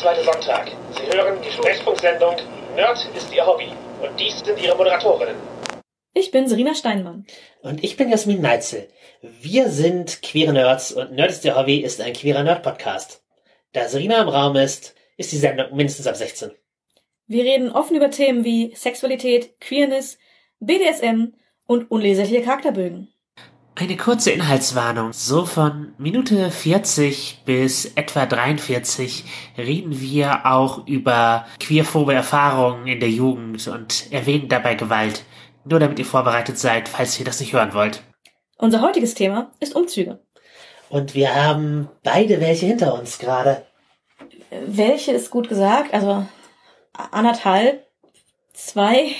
[0.00, 0.70] zweite Sonntag.
[0.96, 2.34] Sie hören die Sprechfunksendung
[2.74, 3.68] Nerd ist Ihr Hobby.
[4.00, 5.36] Und dies sind Ihre Moderatorinnen.
[6.14, 7.26] Ich bin Serena Steinmann.
[7.60, 8.88] Und ich bin Jasmin Neitzel.
[9.20, 13.22] Wir sind queere Nerds und Nerd ist Ihr Hobby ist ein queerer Nerd-Podcast.
[13.74, 16.52] Da Serena im Raum ist, ist die Sendung mindestens ab 16.
[17.26, 20.18] Wir reden offen über Themen wie Sexualität, Queerness,
[20.60, 21.34] BDSM
[21.66, 23.12] und unleserliche Charakterbögen.
[23.76, 25.12] Eine kurze Inhaltswarnung.
[25.12, 29.24] So von Minute 40 bis etwa 43
[29.56, 35.24] reden wir auch über queerphobe Erfahrungen in der Jugend und erwähnen dabei Gewalt.
[35.64, 38.02] Nur damit ihr vorbereitet seid, falls ihr das nicht hören wollt.
[38.58, 40.20] Unser heutiges Thema ist Umzüge.
[40.90, 43.64] Und wir haben beide welche hinter uns gerade.
[44.50, 45.94] Welche ist gut gesagt?
[45.94, 46.26] Also
[46.92, 47.86] anderthalb,
[48.52, 49.12] zwei,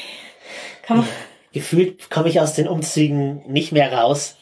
[0.82, 1.08] kann man.
[1.52, 4.36] Gefühlt komme ich aus den Umzügen nicht mehr raus.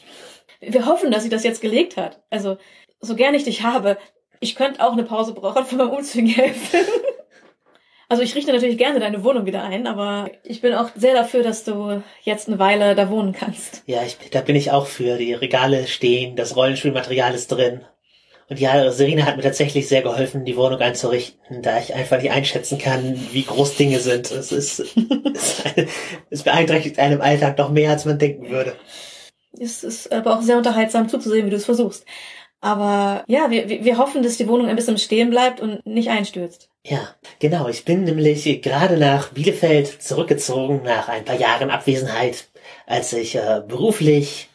[0.61, 2.23] Wir hoffen, dass sie das jetzt gelegt hat.
[2.31, 2.59] Also,
[3.01, 3.97] so gern ich dich habe,
[4.41, 6.81] ich könnte auch eine Pause brauchen von meinem Umzügen helfen.
[8.11, 11.43] Also ich richte natürlich gerne deine Wohnung wieder ein, aber ich bin auch sehr dafür,
[11.43, 13.83] dass du jetzt eine Weile da wohnen kannst.
[13.85, 15.19] Ja, ich, da bin ich auch für.
[15.19, 17.83] Die Regale stehen, das Rollenspielmaterial ist drin.
[18.49, 22.31] Und ja, Serena hat mir tatsächlich sehr geholfen, die Wohnung einzurichten, da ich einfach nicht
[22.31, 24.31] einschätzen kann, wie groß Dinge sind.
[24.31, 24.81] Es ist,
[25.35, 25.65] es,
[26.31, 28.75] es beeinträchtigt einem Alltag noch mehr, als man denken würde.
[29.61, 32.05] Es ist aber auch sehr unterhaltsam zuzusehen, wie du es versuchst.
[32.61, 36.71] Aber ja, wir, wir hoffen, dass die Wohnung ein bisschen stehen bleibt und nicht einstürzt.
[36.85, 37.69] Ja, genau.
[37.69, 42.49] Ich bin nämlich gerade nach Bielefeld zurückgezogen, nach ein paar Jahren Abwesenheit,
[42.87, 44.49] als ich äh, beruflich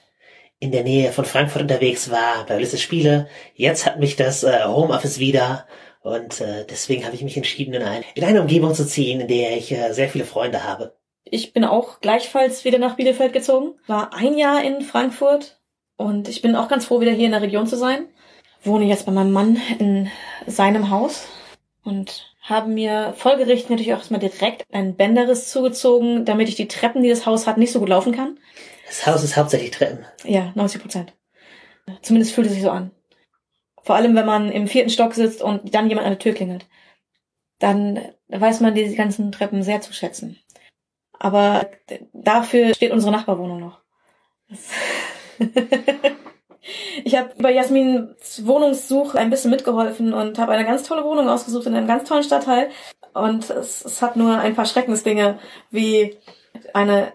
[0.59, 3.27] in der Nähe von Frankfurt unterwegs war, bei Ulysses Spiele.
[3.55, 5.65] Jetzt hat mich das äh, Homeoffice wieder
[6.01, 9.27] und äh, deswegen habe ich mich entschieden, in, ein, in eine Umgebung zu ziehen, in
[9.27, 10.95] der ich äh, sehr viele Freunde habe.
[11.25, 15.59] Ich bin auch gleichfalls wieder nach Bielefeld gezogen, war ein Jahr in Frankfurt
[15.95, 18.07] und ich bin auch ganz froh, wieder hier in der Region zu sein.
[18.63, 20.09] Wohne jetzt bei meinem Mann in
[20.47, 21.27] seinem Haus
[21.83, 27.03] und habe mir folgerichtig natürlich auch erstmal direkt ein Bänderriss zugezogen, damit ich die Treppen,
[27.03, 28.37] die das Haus hat, nicht so gut laufen kann.
[28.85, 30.05] Das Haus ist hauptsächlich Treppen.
[30.23, 31.13] Ja, 90 Prozent.
[32.01, 32.91] Zumindest fühlt es sich so an.
[33.81, 36.65] Vor allem, wenn man im vierten Stock sitzt und dann jemand an der Tür klingelt.
[37.59, 40.37] Dann weiß man diese ganzen Treppen sehr zu schätzen.
[41.23, 41.67] Aber
[42.11, 43.79] dafür steht unsere Nachbarwohnung noch.
[47.05, 51.65] ich habe bei Jasmins Wohnungssuche ein bisschen mitgeholfen und habe eine ganz tolle Wohnung ausgesucht
[51.65, 52.71] in einem ganz tollen Stadtteil.
[53.13, 55.39] Und es, es hat nur ein paar Schreckensdinge
[55.71, 56.17] wie
[56.73, 57.13] eine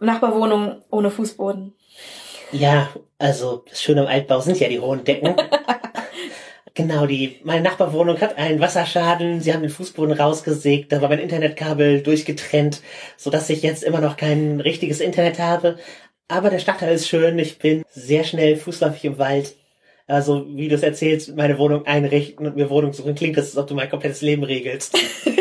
[0.00, 1.72] Nachbarwohnung ohne Fußboden.
[2.52, 5.34] Ja, also das Schöne am Altbau sind ja die hohen Decken.
[6.76, 9.40] genau, die meine Nachbarwohnung hat einen Wasserschaden.
[9.40, 12.82] Sie haben den Fußboden rausgesägt, da war mein Internetkabel durchgetrennt,
[13.16, 15.78] so dass ich jetzt immer noch kein richtiges Internet habe.
[16.28, 17.38] Aber der Stadtteil ist schön.
[17.40, 19.56] Ich bin sehr schnell fußläufig im Wald.
[20.08, 23.56] Also, wie du es erzählst, meine Wohnung einrichten und mir Wohnung suchen, klingt das, als
[23.56, 24.96] ob du mein komplettes Leben regelst.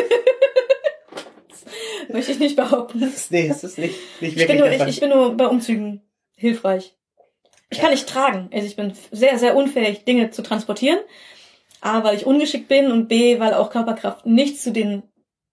[2.10, 3.12] Möchte ich nicht behaupten.
[3.30, 6.02] nee, es ist nicht, nicht ich wirklich bin, nur, ich, ich bin nur bei Umzügen
[6.36, 6.96] hilfreich.
[7.70, 8.50] Ich kann nicht tragen.
[8.54, 11.00] Also ich bin sehr, sehr unfähig, Dinge zu transportieren.
[11.82, 15.04] A, weil ich ungeschickt bin und B, weil auch Körperkraft nicht zu den,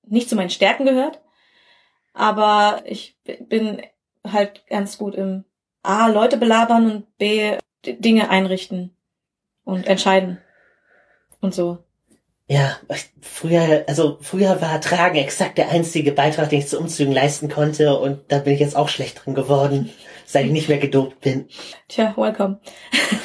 [0.07, 1.21] nicht zu meinen Stärken gehört.
[2.15, 3.19] Aber ich
[3.49, 3.83] bin
[4.27, 5.45] halt ganz gut im
[5.83, 8.97] A, Leute belabern und B, Dinge einrichten
[9.65, 10.39] und entscheiden.
[11.41, 11.79] Und so.
[12.47, 12.77] Ja,
[13.21, 17.99] früher, also früher war Tragen exakt der einzige Beitrag, den ich zu Umzügen leisten konnte
[17.99, 19.91] und da bin ich jetzt auch schlecht drin geworden,
[20.33, 21.49] seit ich nicht mehr gedopt bin.
[21.89, 22.61] Tja, welcome.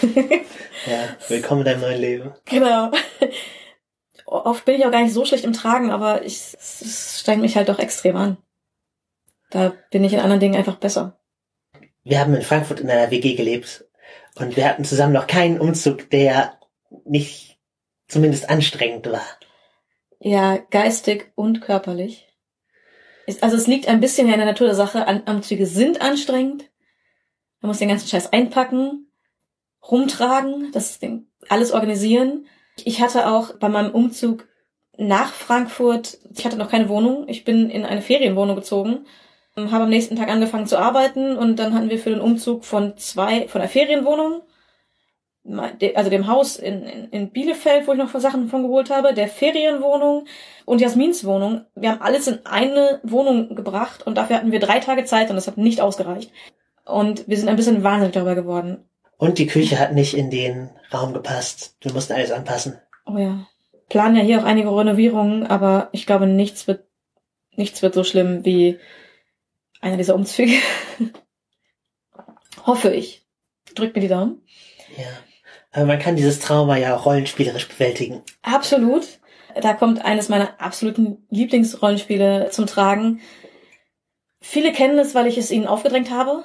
[0.85, 2.33] Ja, willkommen in deinem neuen Leben.
[2.45, 2.91] Genau.
[4.25, 7.57] Oft bin ich auch gar nicht so schlecht im Tragen, aber ich, es, strengt mich
[7.57, 8.37] halt doch extrem an.
[9.49, 11.19] Da bin ich in anderen Dingen einfach besser.
[12.03, 13.85] Wir haben in Frankfurt in einer WG gelebt
[14.35, 16.57] und wir hatten zusammen noch keinen Umzug, der
[17.03, 17.57] nicht
[18.07, 19.27] zumindest anstrengend war.
[20.19, 22.27] Ja, geistig und körperlich.
[23.41, 25.05] Also es liegt ein bisschen ja in der Natur der Sache.
[25.25, 26.66] Umzüge sind anstrengend.
[27.61, 29.11] Man muss den ganzen Scheiß einpacken,
[29.89, 32.45] rumtragen, das Ding, alles organisieren.
[32.83, 34.47] Ich hatte auch bei meinem Umzug
[34.97, 37.25] nach Frankfurt, ich hatte noch keine Wohnung.
[37.27, 39.05] Ich bin in eine Ferienwohnung gezogen,
[39.55, 42.97] habe am nächsten Tag angefangen zu arbeiten und dann hatten wir für den Umzug von
[42.97, 44.41] zwei, von der Ferienwohnung,
[45.95, 49.27] also dem Haus in, in, in Bielefeld, wo ich noch Sachen von geholt habe, der
[49.27, 50.25] Ferienwohnung
[50.65, 51.65] und Jasmins Wohnung.
[51.73, 55.37] Wir haben alles in eine Wohnung gebracht und dafür hatten wir drei Tage Zeit und
[55.37, 56.31] das hat nicht ausgereicht.
[56.87, 58.87] Und wir sind ein bisschen wahnsinnig darüber geworden.
[59.17, 61.75] Und die Küche hat nicht in den Raum gepasst.
[61.81, 62.79] Wir mussten alles anpassen.
[63.05, 63.47] Oh ja.
[63.89, 66.85] Planen ja hier auch einige Renovierungen, aber ich glaube, nichts wird,
[67.55, 68.79] nichts wird so schlimm wie
[69.81, 70.53] einer dieser Umzüge.
[72.65, 73.25] Hoffe ich.
[73.75, 74.41] Drückt mir die Daumen.
[74.97, 75.05] Ja.
[75.71, 78.23] Aber man kann dieses Trauma ja auch rollenspielerisch bewältigen.
[78.41, 79.19] Absolut.
[79.61, 83.21] da kommt eines meiner absoluten Lieblingsrollenspiele zum Tragen.
[84.41, 86.43] Viele kennen es, weil ich es ihnen aufgedrängt habe.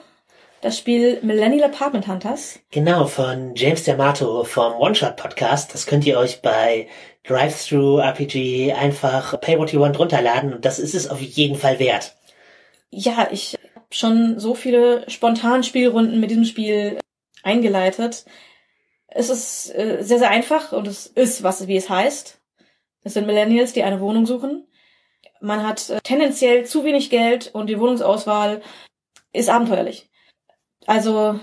[0.63, 2.61] Das Spiel Millennial Apartment Hunters.
[2.71, 5.75] Genau, von James D'Amato vom One-Shot Podcast.
[5.75, 6.87] Das könnt ihr euch bei
[7.25, 11.81] Drive-Thru RPG einfach Pay What You Want runterladen und das ist es auf jeden Fall
[11.81, 12.15] wert.
[12.91, 17.01] Ja, ich habe schon so viele spontan Spielrunden mit diesem Spiel
[17.43, 18.25] eingeleitet.
[19.09, 22.41] Es ist äh, sehr, sehr einfach und es ist, was wie es heißt.
[23.03, 24.69] Es sind Millennials, die eine Wohnung suchen.
[25.41, 28.63] Man hat äh, tendenziell zu wenig Geld und die Wohnungsauswahl
[29.33, 30.09] ist abenteuerlich.
[30.87, 31.39] Also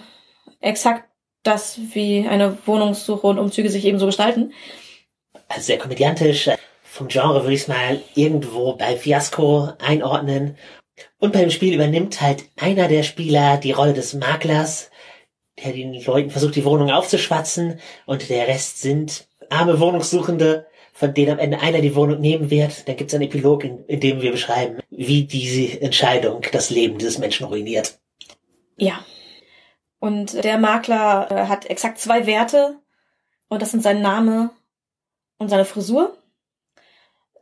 [0.59, 1.09] exakt
[1.43, 4.53] das, wie eine Wohnungssuche und Umzüge sich eben so gestalten.
[5.47, 6.49] Also sehr komödiantisch.
[6.83, 10.57] Vom Genre würde ich es mal irgendwo bei Fiasco einordnen.
[11.17, 14.91] Und beim Spiel übernimmt halt einer der Spieler die Rolle des Maklers,
[15.63, 21.31] der den Leuten versucht, die Wohnung aufzuschwatzen und der Rest sind arme Wohnungssuchende, von denen
[21.31, 22.87] am Ende einer die Wohnung nehmen wird.
[22.87, 26.97] Dann gibt es einen Epilog, in, in dem wir beschreiben, wie diese Entscheidung das Leben
[26.97, 27.99] dieses Menschen ruiniert.
[28.77, 29.05] Ja.
[29.99, 32.79] Und der Makler äh, hat exakt zwei Werte
[33.49, 34.51] und das sind sein Name
[35.37, 36.17] und seine Frisur.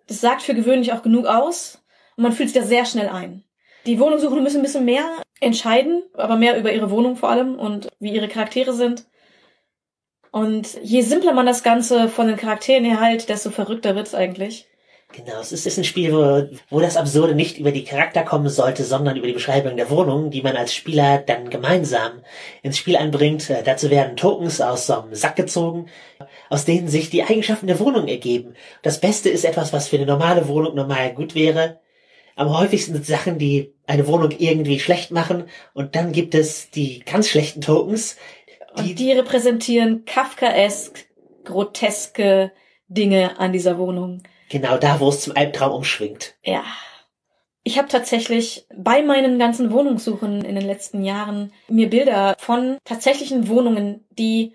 [0.08, 1.84] Das sagt für gewöhnlich auch genug aus
[2.16, 3.44] und man fühlt sich da sehr schnell ein.
[3.86, 5.06] Die Wohnungssuchenden müssen ein bisschen mehr
[5.40, 9.06] entscheiden, aber mehr über ihre Wohnung vor allem und wie ihre Charaktere sind.
[10.32, 14.68] Und je simpler man das Ganze von den Charakteren her halt, desto verrückter wird's eigentlich.
[15.14, 18.84] Genau, es ist, ein Spiel, wo, wo das Absurde nicht über die Charakter kommen sollte,
[18.84, 22.24] sondern über die Beschreibung der Wohnung, die man als Spieler dann gemeinsam
[22.62, 23.50] ins Spiel einbringt.
[23.50, 25.88] Äh, dazu werden Tokens aus so einem Sack gezogen,
[26.50, 28.56] aus denen sich die Eigenschaften der Wohnung ergeben.
[28.84, 31.80] Das Beste ist etwas, was für eine normale Wohnung normal gut wäre.
[32.36, 35.46] Am häufigsten sind Sachen, die eine Wohnung irgendwie schlecht machen.
[35.74, 38.18] Und dann gibt es die ganz schlechten Tokens.
[38.78, 41.08] Die, und die repräsentieren Kafkaesk
[41.46, 42.52] groteske
[42.90, 44.22] Dinge an dieser Wohnung.
[44.50, 46.36] Genau da, wo es zum Albtraum umschwingt.
[46.44, 46.64] Ja.
[47.64, 53.50] Ich habe tatsächlich bei meinen ganzen Wohnungssuchen in den letzten Jahren mir Bilder von tatsächlichen
[53.50, 54.54] Wohnungen, die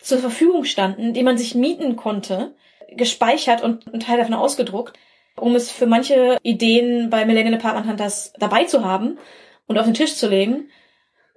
[0.00, 2.54] zur Verfügung standen, die man sich mieten konnte,
[2.90, 4.98] gespeichert und einen Teil davon ausgedruckt,
[5.36, 9.18] um es für manche Ideen bei Millennial Apartment Hunters dabei zu haben
[9.66, 10.70] und auf den Tisch zu legen.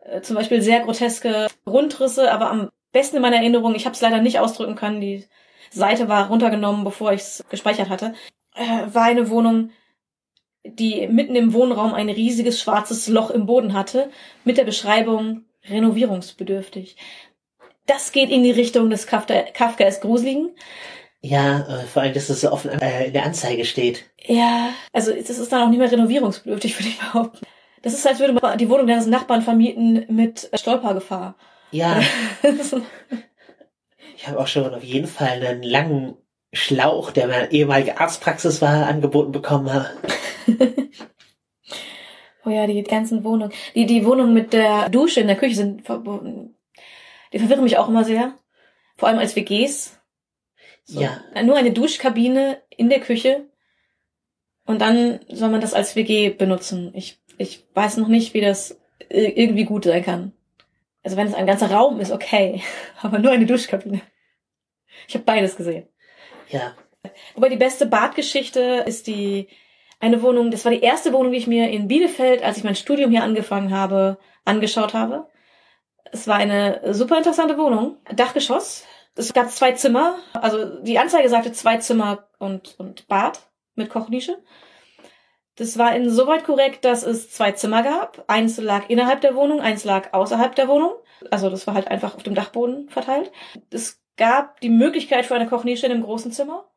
[0.03, 4.01] Äh, zum Beispiel sehr groteske Rundrisse, aber am besten in meiner Erinnerung, ich habe es
[4.01, 5.25] leider nicht ausdrücken können, die
[5.73, 8.13] Seite war runtergenommen, bevor ich es gespeichert hatte,
[8.55, 9.71] äh, war eine Wohnung,
[10.63, 14.09] die mitten im Wohnraum ein riesiges schwarzes Loch im Boden hatte,
[14.43, 16.95] mit der Beschreibung renovierungsbedürftig.
[17.85, 20.51] Das geht in die Richtung des Kafka, Kafka ist Gruseligen.
[21.21, 24.05] Ja, äh, vor allem, dass das so offen äh, in der Anzeige steht.
[24.25, 27.45] Ja, also das ist dann auch nicht mehr renovierungsbedürftig, würde ich behaupten.
[27.81, 31.35] Das ist, als würde man die Wohnung deines Nachbarn vermieten mit Stolpergefahr.
[31.71, 32.01] Ja.
[34.23, 36.15] Ich habe auch schon auf jeden Fall einen langen
[36.53, 39.85] Schlauch, der meine ehemalige Arztpraxis war, angeboten bekommen.
[42.45, 43.51] oh ja, die ganzen Wohnungen.
[43.75, 46.55] Die, die Wohnungen mit der Dusche in der Küche sind verboten.
[47.33, 48.33] Die verwirren mich auch immer sehr.
[48.95, 49.99] Vor allem als WGs.
[50.85, 51.01] So.
[51.01, 51.19] Ja.
[51.43, 53.49] Nur eine Duschkabine in der Küche.
[54.65, 56.93] Und dann soll man das als WG benutzen.
[56.95, 58.79] Ich, ich weiß noch nicht, wie das
[59.09, 60.31] irgendwie gut sein kann.
[61.03, 62.63] Also wenn es ein ganzer Raum ist, okay.
[63.01, 64.01] Aber nur eine Duschkabine.
[65.07, 65.87] Ich habe beides gesehen.
[66.49, 66.73] Ja.
[67.35, 69.49] Wobei die beste Badgeschichte ist die
[69.99, 72.75] eine Wohnung, das war die erste Wohnung, die ich mir in Bielefeld, als ich mein
[72.75, 75.27] Studium hier angefangen habe, angeschaut habe.
[76.11, 78.83] Es war eine super interessante Wohnung, Dachgeschoss.
[79.15, 83.39] Es gab zwei Zimmer, also die Anzeige sagte zwei Zimmer und, und Bad
[83.75, 84.37] mit Kochnische.
[85.55, 88.25] Das war insoweit korrekt, dass es zwei Zimmer gab.
[88.27, 90.93] Eins lag innerhalb der Wohnung, eins lag außerhalb der Wohnung.
[91.31, 93.31] Also das war halt einfach auf dem Dachboden verteilt.
[93.69, 96.69] Es gab die Möglichkeit für eine Kochnische in einem großen Zimmer.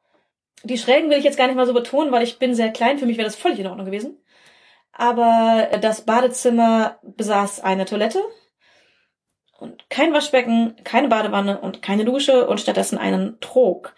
[0.64, 2.98] Die Schrägen will ich jetzt gar nicht mal so betonen, weil ich bin sehr klein.
[2.98, 4.18] Für mich wäre das völlig in Ordnung gewesen.
[4.92, 8.22] Aber das Badezimmer besaß eine Toilette
[9.58, 13.94] und kein Waschbecken, keine Badewanne und keine Dusche und stattdessen einen Trog.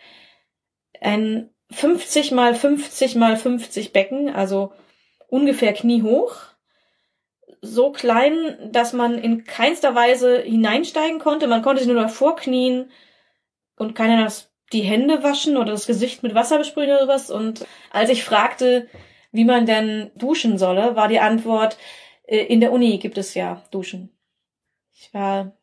[1.00, 4.72] Ein 50 mal 50 mal 50 Becken, also
[5.28, 6.36] ungefähr kniehoch.
[7.60, 11.46] So klein, dass man in keinster Weise hineinsteigen konnte.
[11.46, 12.90] Man konnte sich nur davor knien
[13.78, 17.30] und keiner das die Hände waschen oder das Gesicht mit Wasser besprühen oder sowas.
[17.30, 18.88] Und als ich fragte,
[19.32, 21.78] wie man denn duschen solle, war die Antwort,
[22.26, 24.10] äh, in der Uni gibt es ja Duschen.
[24.92, 25.56] Ich war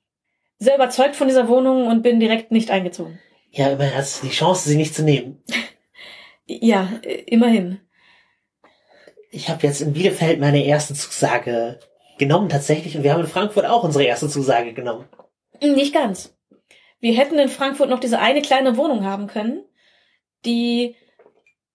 [0.58, 3.20] sehr überzeugt von dieser Wohnung und bin direkt nicht eingezogen.
[3.52, 5.44] Ja, immerhin hast du die Chance, sie nicht zu nehmen.
[6.46, 7.80] ja, äh, immerhin.
[9.32, 11.80] Ich habe jetzt in Bielefeld meine erste Zusage
[12.18, 15.06] genommen tatsächlich und wir haben in Frankfurt auch unsere erste Zusage genommen.
[15.62, 16.35] Nicht ganz.
[17.06, 19.64] Wir hätten in Frankfurt noch diese eine kleine Wohnung haben können,
[20.44, 20.96] die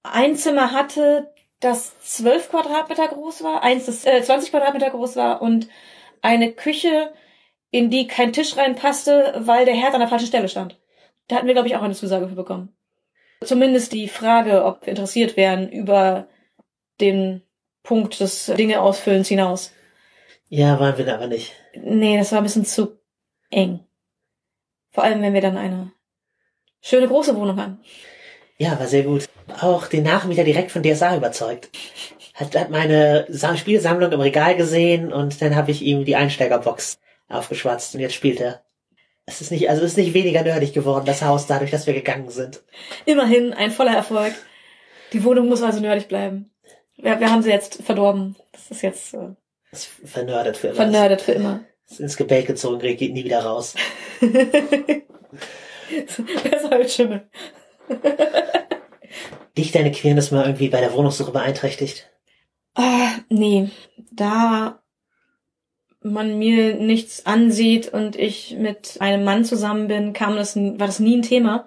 [0.02, 5.40] ein Zimmer hatte, das zwölf Quadratmeter groß war, eins, das äh, 20 Quadratmeter groß war
[5.40, 5.68] und
[6.20, 7.12] eine Küche,
[7.70, 10.80] in die kein Tisch reinpasste, weil der Herd an der falschen Stelle stand.
[11.28, 12.76] Da hatten wir, glaube ich, auch eine Zusage für bekommen.
[13.44, 16.26] Zumindest die Frage, ob wir interessiert wären über
[17.00, 17.42] den
[17.84, 19.72] Punkt des Dinge ausfüllens hinaus.
[20.48, 21.52] Ja, waren wir da aber nicht.
[21.76, 22.98] Nee, das war ein bisschen zu
[23.50, 23.86] eng.
[24.90, 25.92] Vor allem, wenn wir dann eine
[26.80, 27.80] schöne große Wohnung haben.
[28.58, 29.26] Ja, war sehr gut.
[29.60, 31.70] Auch den Nachmieter direkt von DSA überzeugt.
[32.34, 36.98] Hat, hat meine Sa- Spielsammlung im Regal gesehen und dann habe ich ihm die Einsteigerbox
[37.28, 38.62] aufgeschwatzt und jetzt spielt er.
[39.26, 41.94] Es ist nicht, also es ist nicht weniger nerdig geworden, das Haus, dadurch, dass wir
[41.94, 42.62] gegangen sind.
[43.06, 44.32] Immerhin ein voller Erfolg.
[45.12, 46.50] Die Wohnung muss also nerdig bleiben.
[46.96, 48.36] Wir, wir haben sie jetzt verdorben.
[48.52, 49.28] Das ist jetzt äh,
[49.72, 50.76] ist vernördet für immer.
[50.76, 51.60] vernördet für immer.
[51.90, 53.74] Ist ins Gebälk gezogen, geht nie wieder raus.
[54.20, 55.02] Besser
[56.72, 57.28] als Schimmel.
[59.58, 62.08] Dich deine Queerness mal irgendwie bei der Wohnungssuche beeinträchtigt?
[62.74, 63.70] Ah, nee,
[64.12, 64.80] da
[66.02, 71.00] man mir nichts ansieht und ich mit einem Mann zusammen bin, kam das, war das
[71.00, 71.66] nie ein Thema.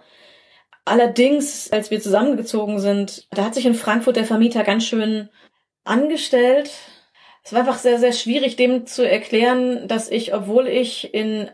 [0.86, 5.30] Allerdings, als wir zusammengezogen sind, da hat sich in Frankfurt der Vermieter ganz schön
[5.84, 6.72] angestellt.
[7.44, 11.50] Es war einfach sehr, sehr schwierig, dem zu erklären, dass ich, obwohl ich in,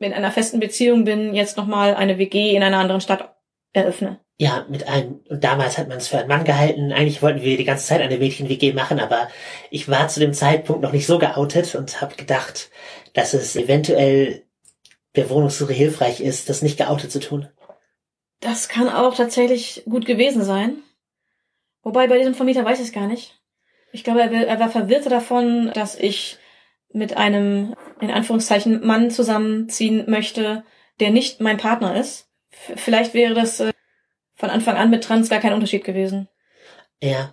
[0.00, 3.36] in einer festen Beziehung bin, jetzt nochmal eine WG in einer anderen Stadt
[3.72, 4.18] eröffne.
[4.36, 6.92] Ja, mit einem, und damals hat man es für einen Mann gehalten.
[6.92, 9.28] Eigentlich wollten wir die ganze Zeit eine Mädchen-WG machen, aber
[9.70, 12.70] ich war zu dem Zeitpunkt noch nicht so geoutet und habe gedacht,
[13.12, 14.42] dass es eventuell
[15.14, 17.48] der Wohnungssuche hilfreich ist, das nicht geoutet zu tun.
[18.40, 20.82] Das kann auch tatsächlich gut gewesen sein.
[21.82, 23.40] Wobei bei diesem Vermieter weiß ich es gar nicht.
[23.94, 26.38] Ich glaube, er, er war verwirrt davon, dass ich
[26.92, 30.64] mit einem, in Anführungszeichen, Mann zusammenziehen möchte,
[30.98, 32.28] der nicht mein Partner ist.
[32.50, 33.70] Vielleicht wäre das äh,
[34.34, 36.28] von Anfang an mit Trans gar kein Unterschied gewesen.
[37.00, 37.32] Ja,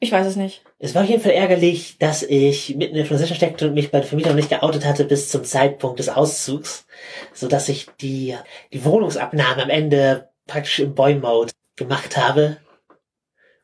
[0.00, 0.64] Ich weiß es nicht.
[0.80, 3.92] es war auf jeden Fall ärgerlich, dass ich mitten in der Transition steckte und mich
[3.92, 6.86] bei der Vermieter noch nicht geoutet hatte bis zum Zeitpunkt des Auszugs,
[7.32, 8.36] so dass ich die,
[8.72, 12.56] die Wohnungsabnahme am Ende praktisch im Boy-Mode gemacht habe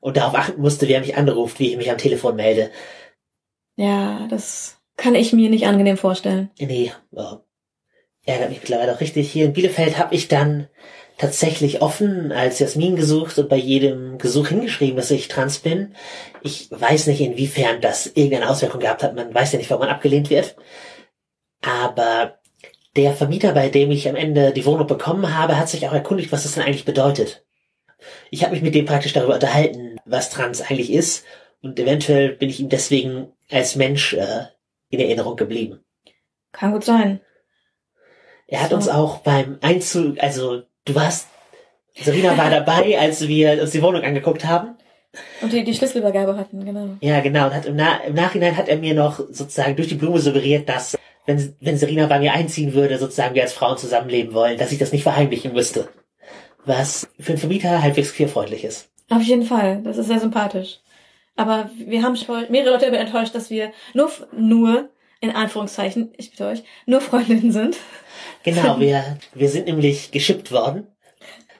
[0.01, 2.71] und darauf achten musste, wer mich anruft, wie ich mich am Telefon melde.
[3.77, 6.51] Ja, das kann ich mir nicht angenehm vorstellen.
[6.59, 7.39] Nee, oh,
[8.25, 9.31] ärgert mich mittlerweile auch richtig.
[9.31, 10.69] Hier in Bielefeld habe ich dann
[11.17, 15.95] tatsächlich offen als Jasmin gesucht und bei jedem Gesuch hingeschrieben, dass ich trans bin.
[16.43, 19.17] Ich weiß nicht, inwiefern das irgendeine Auswirkung gehabt hat.
[19.17, 20.57] Man weiß ja nicht, warum man abgelehnt wird.
[21.61, 22.39] Aber
[22.97, 26.31] der Vermieter, bei dem ich am Ende die Wohnung bekommen habe, hat sich auch erkundigt,
[26.31, 27.45] was das denn eigentlich bedeutet.
[28.31, 31.25] Ich habe mich mit dem praktisch darüber unterhalten, was trans eigentlich ist.
[31.63, 34.45] Und eventuell bin ich ihm deswegen als Mensch äh,
[34.91, 35.81] in Erinnerung geblieben.
[36.53, 37.21] Kann gut sein.
[38.47, 38.77] Er hat So.
[38.77, 41.29] uns auch beim Einzug, also du warst,
[41.95, 44.77] Serena war dabei, als wir uns die Wohnung angeguckt haben.
[45.41, 46.91] Und die, die Schlüsselübergabe hatten, genau.
[47.01, 47.47] Ja, genau.
[47.47, 50.69] Und hat im, Na im Nachhinein hat er mir noch sozusagen durch die Blume suggeriert,
[50.69, 54.73] dass wenn, wenn Serena bei mir einziehen würde, sozusagen wir als Frauen zusammenleben wollen, dass
[54.73, 55.89] ich das nicht verheimlichen müsste.
[56.69, 58.91] Was für einen Vermieter halbwegs queerfreundlich ist.
[59.09, 59.81] Auf jeden Fall.
[59.83, 60.81] Das ist sehr sympathisch.
[61.35, 66.31] Aber wir haben schon mehrere Leute darüber enttäuscht, dass wir nur, nur, in Anführungszeichen, ich
[66.31, 67.79] bitte euch, nur Freundinnen sind.
[68.43, 70.87] Genau, wir, wir sind nämlich geschippt worden.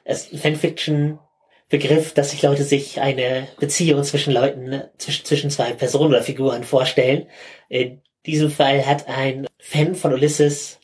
[0.03, 5.73] Es ist ein Fanfiction-Begriff, dass sich Leute sich eine Beziehung zwischen Leuten, zwischen, zwischen zwei
[5.73, 7.27] Personen oder Figuren vorstellen.
[7.67, 10.78] In diesem Fall hat ein Fan von Ulysses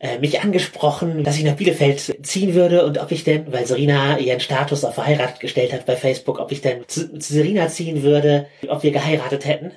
[0.00, 4.18] äh, mich angesprochen, dass ich nach Bielefeld ziehen würde und ob ich denn, weil Serena
[4.18, 8.02] ihren Status auf verheiratet gestellt hat bei Facebook, ob ich denn zu, zu Serena ziehen
[8.02, 9.72] würde, ob wir geheiratet hätten.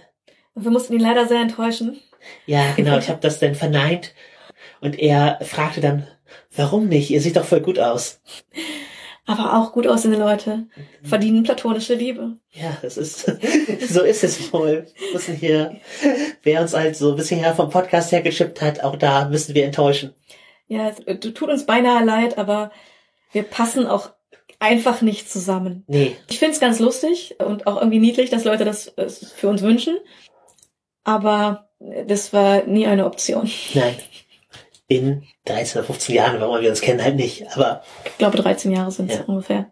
[0.53, 1.99] Und wir mussten ihn leider sehr enttäuschen.
[2.45, 4.13] Ja, genau, ich habe das dann verneint
[4.79, 6.07] und er fragte dann,
[6.55, 7.09] warum nicht?
[7.09, 8.21] Ihr seht doch voll gut aus.
[9.31, 10.67] Aber auch gut aussehende Leute
[11.03, 12.37] verdienen platonische Liebe.
[12.51, 13.25] Ja, das ist,
[13.89, 14.87] so ist es wohl.
[14.97, 15.77] Wir müssen hier,
[16.43, 19.55] wer uns halt so ein bisschen her vom Podcast her geschippt hat, auch da müssen
[19.55, 20.13] wir enttäuschen.
[20.67, 22.71] Ja, es äh, tut uns beinahe leid, aber
[23.31, 24.09] wir passen auch
[24.59, 25.83] einfach nicht zusammen.
[25.87, 29.61] Nee, Ich find's ganz lustig und auch irgendwie niedlich, dass Leute das äh, für uns
[29.61, 29.97] wünschen.
[31.03, 33.49] Aber äh, das war nie eine Option.
[33.73, 33.95] nein.
[34.91, 37.45] In 13 oder 15 Jahren, warum wir uns kennen, halt nicht.
[37.55, 39.23] Aber Ich glaube, 13 Jahre sind es Ja.
[39.23, 39.71] ungefähr.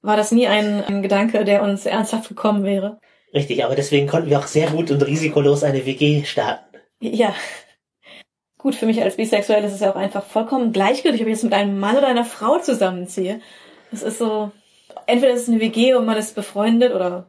[0.00, 3.00] War das nie ein, ein Gedanke, der uns ernsthaft gekommen wäre?
[3.34, 6.76] richtig, aber deswegen konnten wir auch sehr gut und risikolos eine WG starten.
[7.00, 7.34] Ja.
[8.58, 11.44] Gut, für mich als Bisexuell ist es ja auch einfach vollkommen gleichgültig, ob ich jetzt
[11.44, 13.40] mit einem Mann oder einer Frau zusammenziehe.
[13.90, 14.50] Das ist so,
[15.06, 17.26] entweder ist es eine WG und man ist befreundet oder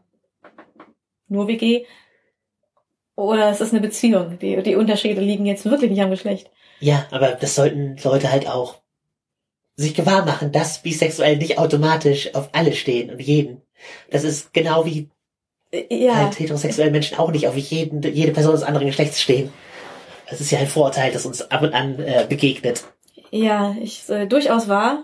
[1.27, 1.86] nur WG,
[3.15, 4.38] oder es ist eine Beziehung.
[4.39, 6.50] Die, die Unterschiede liegen jetzt wirklich nicht am Geschlecht.
[6.81, 8.81] Ja, aber das sollten Leute halt auch
[9.77, 13.61] sich gewahr machen, dass bisexuell nicht automatisch auf alle stehen und jeden.
[14.09, 15.09] Das ist genau wie
[15.89, 16.15] Ja.
[16.15, 19.53] halt heterosexuelle Menschen auch nicht auf jeden, jede Person des anderen Geschlechts stehen.
[20.29, 22.83] Das ist ja ein Vorurteil, das uns ab und an äh, begegnet.
[23.31, 25.03] Ja, ich äh, durchaus wahr.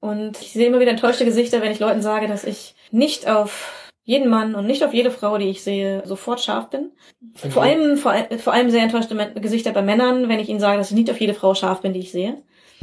[0.00, 3.85] Und ich sehe immer wieder enttäuschte Gesichter, wenn ich Leuten sage, dass ich nicht auf
[4.06, 6.92] jeden Mann und nicht auf jede Frau, die ich sehe, sofort scharf bin.
[7.34, 10.60] Von Vor wo- allem, vor, vor allem sehr enttäuschte Gesichter bei Männern, wenn ich ihnen
[10.60, 12.40] sage, dass ich nicht auf jede Frau scharf bin, die ich sehe.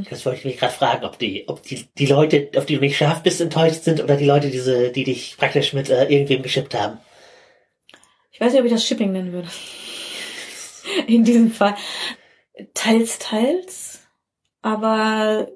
[0.10, 2.82] Das wollte ich mich gerade fragen, ob die, ob die, die Leute, auf die du
[2.82, 6.42] nicht scharf bist, enttäuscht sind oder die Leute, diese, die dich praktisch mit äh, irgendwem
[6.44, 6.98] geschippt haben.
[8.32, 9.48] Ich weiß nicht, ob ich das Shipping nennen würde.
[11.08, 11.76] In diesem Fall.
[12.74, 14.02] Teils, teils.
[14.62, 15.48] Aber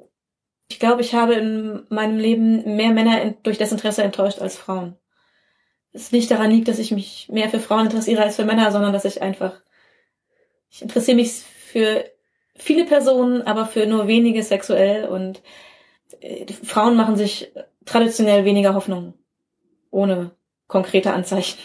[0.70, 4.96] ich glaube, ich habe in meinem Leben mehr Männer durch Desinteresse enttäuscht als Frauen.
[5.98, 8.94] Es nicht daran liegt, dass ich mich mehr für Frauen interessiere als für Männer, sondern
[8.94, 9.54] dass ich einfach,
[10.70, 12.06] ich interessiere mich für
[12.56, 15.42] viele Personen, aber für nur wenige sexuell und
[16.22, 17.52] äh, Frauen machen sich
[17.86, 19.16] traditionell weniger Hoffnung.
[19.90, 20.32] Ohne
[20.68, 21.58] konkrete Anzeichen.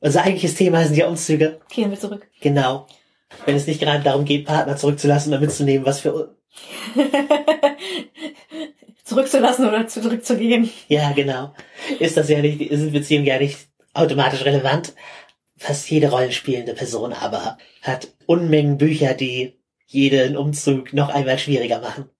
[0.00, 1.60] Unser eigentliches Thema sind ja Umzüge.
[1.70, 2.28] Kehren wir zurück.
[2.40, 2.86] Genau.
[3.46, 6.34] Wenn es nicht gerade darum geht, Partner zurückzulassen oder mitzunehmen, was für,
[9.08, 10.70] Zurückzulassen oder zurückzugehen.
[10.88, 11.54] ja, genau.
[11.98, 14.92] Ist das ja nicht, sind Beziehungen ja nicht automatisch relevant.
[15.56, 22.10] Fast jede rollenspielende Person aber hat Unmengen Bücher, die jeden Umzug noch einmal schwieriger machen.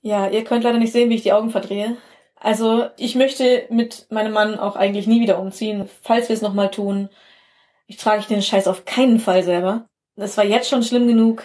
[0.00, 1.98] Ja, ihr könnt leider nicht sehen, wie ich die Augen verdrehe.
[2.36, 5.90] Also, ich möchte mit meinem Mann auch eigentlich nie wieder umziehen.
[6.00, 7.10] Falls wir es nochmal tun,
[7.86, 9.86] ich trage ich den Scheiß auf keinen Fall selber.
[10.16, 11.44] Das war jetzt schon schlimm genug,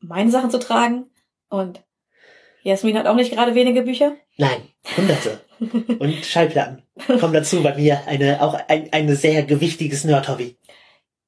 [0.00, 1.06] meine Sachen zu tragen.
[1.48, 1.82] Und
[2.64, 4.16] Jasmin hat auch nicht gerade wenige Bücher.
[4.36, 4.62] Nein,
[4.96, 5.40] Hunderte.
[5.98, 6.82] Und Schallplatten.
[7.20, 10.56] Kommen dazu bei mir eine, auch ein, ein sehr gewichtiges Nerd-Hobby.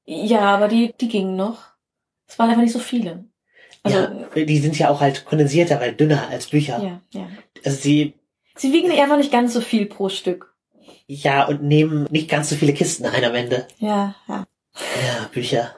[0.04, 1.58] Ja, aber die, die gingen noch.
[2.26, 3.24] Es waren einfach nicht so viele.
[3.82, 6.82] Also, ja, die sind ja auch halt kondensierter, weil dünner als Bücher.
[6.82, 7.28] ja, ja.
[7.64, 8.14] Also sie,
[8.56, 10.54] Sie wiegen einfach nicht ganz so viel pro Stück.
[11.06, 13.68] ja, und nehmen nicht ganz so viele Kisten ein am Ende.
[13.78, 14.44] Ja, ja.
[14.74, 15.74] Ja, Bücher.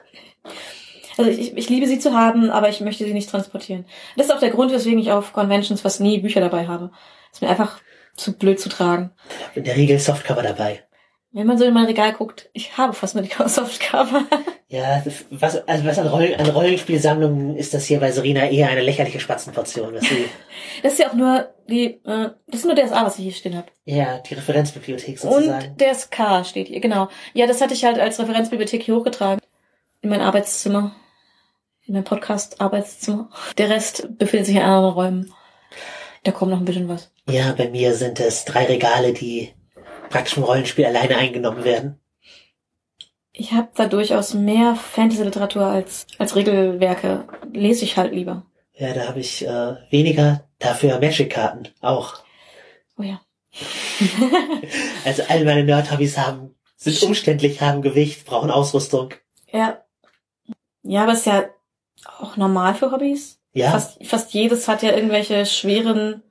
[1.19, 3.85] Also ich, ich liebe sie zu haben, aber ich möchte sie nicht transportieren.
[4.15, 6.91] Das ist auch der Grund, weswegen ich auf Conventions fast nie Bücher dabei habe.
[7.31, 7.79] Ist mir einfach
[8.15, 9.11] zu blöd zu tragen.
[9.53, 10.83] In der Regel Softcover dabei.
[11.31, 14.23] Wenn man so in mein Regal guckt, ich habe fast nur die Softcover.
[14.67, 18.81] Ja, was, also was an, Roll, an Rollenspielsammlungen ist das hier bei Serena eher eine
[18.81, 19.93] lächerliche Spatzenportion.
[19.93, 20.25] Was sie,
[20.83, 23.57] Das ist ja auch nur die, äh, das ist nur DSA, was ich hier stehen
[23.57, 23.67] habe.
[23.85, 25.69] ja, die Referenzbibliothek sozusagen.
[25.69, 27.09] Und der SK steht hier, genau.
[27.33, 29.41] Ja, das hatte ich halt als Referenzbibliothek hier hochgetragen.
[30.01, 30.95] In mein Arbeitszimmer.
[31.89, 33.31] In mein Podcast-Arbeitszimmer.
[33.57, 35.33] Der Rest befindet sich in anderen Räumen.
[36.23, 37.11] Da kommt noch ein bisschen was.
[37.27, 39.55] ja, bei mir sind es drei Regale, die
[40.11, 41.99] praktisch im Rollenspiel alleine eingenommen werden.
[43.31, 47.27] Ich habe da durchaus mehr Fantasy-Literatur als, als Regelwerke.
[47.51, 48.45] Lese ich halt lieber.
[48.73, 52.19] Ja, da habe ich äh, weniger, dafür Magic-Karten auch.
[52.99, 53.19] Oh ja.
[55.05, 59.15] Also all meine Nerd-Hobbys haben, sind umständlich, haben Gewicht, brauchen Ausrüstung.
[59.51, 59.83] Ja.
[60.83, 61.49] Ja, aber ist ja
[62.05, 63.39] auch normal für Hobbys.
[63.53, 66.21] Ja, Fast, fast jedes hat ja irgendwelche schweren,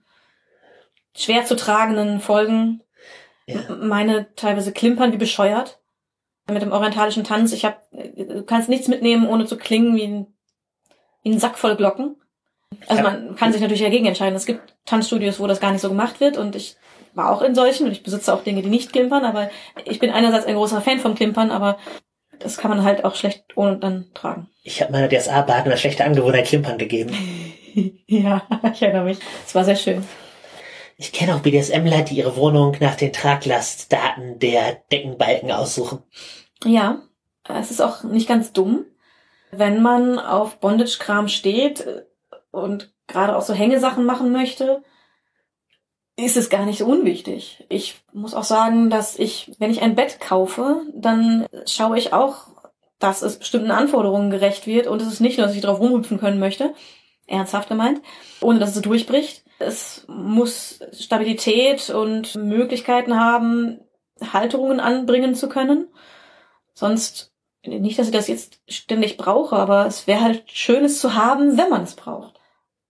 [1.17, 2.83] schwer zu tragenden Folgen.
[3.47, 3.61] Ja.
[3.81, 5.81] Meine teilweise klimpern wie bescheuert.
[6.51, 7.53] Mit dem orientalischen Tanz.
[7.53, 10.27] Ich hab, du kannst nichts mitnehmen, ohne zu klingen wie ein,
[11.23, 12.17] wie ein Sack voll Glocken.
[12.87, 14.37] Also man kann sich natürlich dagegen entscheiden.
[14.37, 16.77] Es gibt Tanzstudios, wo das gar nicht so gemacht wird und ich
[17.15, 19.51] war auch in solchen und ich besitze auch Dinge, die nicht klimpern, aber
[19.85, 21.79] ich bin einerseits ein großer Fan vom Klimpern, aber
[22.41, 24.49] das kann man halt auch schlecht ohne dann tragen.
[24.63, 27.15] ich habe meiner DSA-Bart eine schlechte Angewohnheit Klimpern gegeben.
[28.07, 29.19] ja, ich erinnere mich.
[29.47, 30.05] Es war sehr schön.
[30.97, 36.03] Ich kenne auch BDSMler, die ihre Wohnung nach den Traglastdaten der Deckenbalken aussuchen.
[36.65, 37.03] Ja,
[37.49, 38.85] es ist auch nicht ganz dumm,
[39.53, 41.87] wenn man auf Bondage-Kram steht
[42.51, 44.83] und gerade auch so Hängesachen machen möchte,
[46.19, 47.65] ist es gar nicht so unwichtig.
[47.69, 52.49] Ich muss auch sagen, dass ich, wenn ich ein Bett kaufe, dann schaue ich auch,
[52.99, 56.19] dass es bestimmten Anforderungen gerecht wird und es ist nicht nur, dass ich drauf rumhüpfen
[56.19, 56.75] können möchte,
[57.29, 58.01] ernsthaft gemeint,
[58.41, 59.45] ohne dass es durchbricht.
[59.61, 63.79] Es muss Stabilität und Möglichkeiten haben,
[64.21, 65.87] Halterungen anbringen zu können.
[66.75, 67.33] Sonst,
[67.65, 71.57] nicht, dass ich das jetzt ständig brauche, aber es wäre halt schön, es zu haben,
[71.57, 72.41] wenn man es braucht.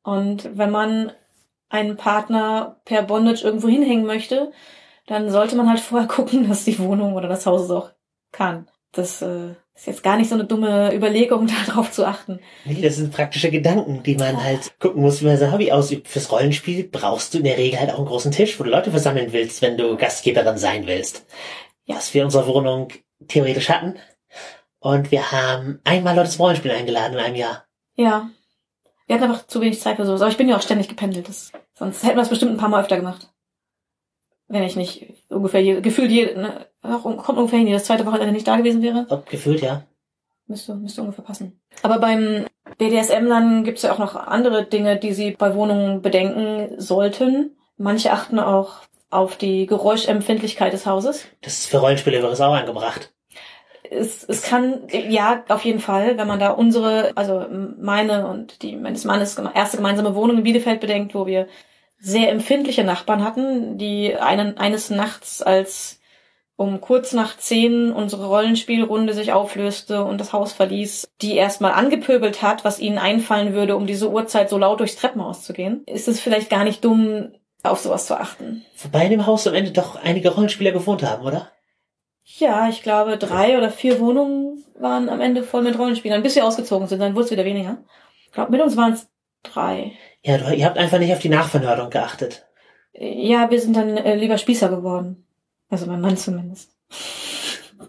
[0.02, 1.12] Und wenn man
[1.68, 4.52] einen Partner per Bondage irgendwo hinhängen möchte,
[5.07, 7.90] dann sollte man halt vorher gucken, dass die Wohnung oder das Haus es auch
[8.33, 8.68] kann.
[8.92, 12.40] Das äh, ist jetzt gar nicht so eine dumme Überlegung, darauf zu achten.
[12.64, 16.09] Nee, das sind praktische Gedanken, die man halt gucken muss, wie man sein Hobby ausübt.
[16.09, 18.90] Fürs Rollenspiel brauchst du in der Regel halt auch einen großen Tisch, wo du Leute
[18.90, 21.26] versammeln willst, wenn du Gastgeberin sein willst.
[21.85, 21.96] Ja.
[21.96, 22.88] Was wir in unserer Wohnung
[23.28, 23.96] theoretisch hatten.
[24.81, 27.64] Und wir haben einmal Leute zum Rollenspiel eingeladen in einem Jahr.
[27.94, 28.31] Ja.
[29.09, 30.21] Wir hatten einfach zu wenig Zeit für sowas.
[30.21, 31.29] Aber ich bin ja auch ständig gependelt.
[31.29, 33.33] Das, sonst hätten wir es bestimmt ein paar Mal öfter gemacht.
[34.49, 38.33] Wenn ich nicht ungefähr je, gefühlt je, ne, auch, kommt ungefähr hin, jedes zweite Wochenende
[38.33, 39.07] nicht da gewesen wäre.
[39.09, 39.85] Ob gefühlt, ja.
[40.47, 41.61] Müsste, müsste ungefähr passen.
[41.83, 46.79] Aber beim BDSM-Lern gibt es ja auch noch andere Dinge, die sie bei Wohnungen bedenken
[46.79, 47.57] sollten.
[47.79, 51.25] Manche achten auch auf die Geräuschempfindlichkeit des Hauses.
[51.40, 53.12] Das ist für Rollenspiele übrigens auch angebracht.
[53.90, 57.46] Es, es kann, ja, auf jeden Fall, wenn man da unsere, also
[57.79, 61.48] meine und die meines Mannes erste gemeinsame Wohnung in Bielefeld bedenkt, wo wir
[61.98, 65.98] sehr empfindliche Nachbarn hatten, die einen, eines Nachts als
[66.59, 72.42] um kurz nach zehn unsere Rollenspielrunde sich auflöste und das Haus verließ, die erstmal angepöbelt
[72.42, 76.09] hat, was ihnen einfallen würde, um diese Uhrzeit so laut durchs Treppenhaus zu gehen, ist
[76.09, 77.31] es vielleicht gar nicht dumm,
[77.62, 78.64] auf sowas zu achten.
[78.83, 81.48] Wobei in dem Haus am Ende doch einige Rollenspieler gewohnt haben, oder?
[82.36, 86.44] Ja, ich glaube, drei oder vier Wohnungen waren am Ende voll mit Rollenspielern, bis wir
[86.44, 87.78] ausgezogen sind, dann wurde es wieder weniger.
[88.26, 89.08] Ich glaube, mit uns waren es
[89.42, 89.92] drei.
[90.22, 92.46] Ja, du, ihr habt einfach nicht auf die Nachverhörung geachtet.
[92.92, 95.26] Ja, wir sind dann äh, lieber Spießer geworden.
[95.70, 96.70] Also mein Mann zumindest.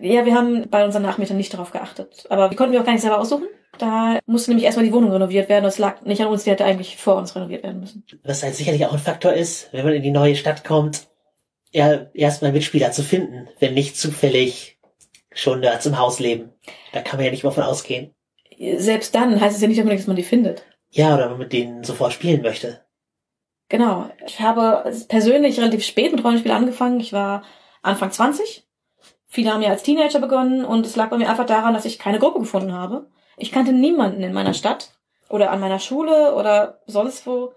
[0.00, 2.24] ja, wir haben bei unseren Nachmietern nicht darauf geachtet.
[2.30, 3.48] Aber die konnten wir auch gar nicht selber aussuchen.
[3.78, 5.64] Da musste nämlich erstmal die Wohnung renoviert werden.
[5.64, 8.04] Das lag nicht an uns, die hätte eigentlich vor uns renoviert werden müssen.
[8.24, 11.08] Was halt sicherlich auch ein Faktor ist, wenn man in die neue Stadt kommt,
[11.72, 14.78] ja, erstmal Mitspieler zu finden, wenn nicht zufällig
[15.32, 16.52] schon da zum Haus leben.
[16.92, 18.14] Da kann man ja nicht mal von ausgehen.
[18.76, 20.64] Selbst dann heißt es ja nicht unbedingt, dass man die findet.
[20.90, 22.84] Ja, oder man mit denen sofort spielen möchte.
[23.68, 24.10] Genau.
[24.26, 27.00] Ich habe persönlich relativ spät mit Rollenspiel angefangen.
[27.00, 27.44] Ich war
[27.82, 28.66] Anfang 20.
[29.26, 31.98] Viele haben ja als Teenager begonnen und es lag bei mir einfach daran, dass ich
[31.98, 33.10] keine Gruppe gefunden habe.
[33.36, 34.92] Ich kannte niemanden in meiner Stadt
[35.28, 37.52] oder an meiner Schule oder sonst wo.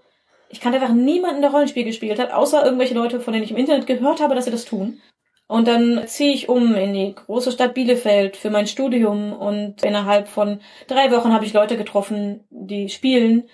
[0.51, 3.57] Ich kannte einfach niemanden, der Rollenspiel gespielt hat, außer irgendwelche Leute, von denen ich im
[3.57, 5.01] Internet gehört habe, dass sie das tun.
[5.47, 10.29] Und dann ziehe ich um in die große Stadt Bielefeld für mein Studium und innerhalb
[10.29, 13.49] von drei Wochen habe ich Leute getroffen, die spielen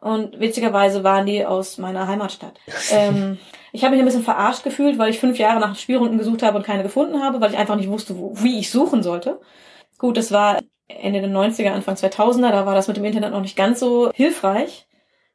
[0.00, 2.58] und witzigerweise waren die aus meiner Heimatstadt.
[2.90, 3.38] ähm,
[3.72, 6.56] ich habe mich ein bisschen verarscht gefühlt, weil ich fünf Jahre nach Spielrunden gesucht habe
[6.56, 9.40] und keine gefunden habe, weil ich einfach nicht wusste, wo, wie ich suchen sollte.
[9.98, 13.42] Gut, das war Ende der 90er, Anfang 2000er, da war das mit dem Internet noch
[13.42, 14.86] nicht ganz so hilfreich.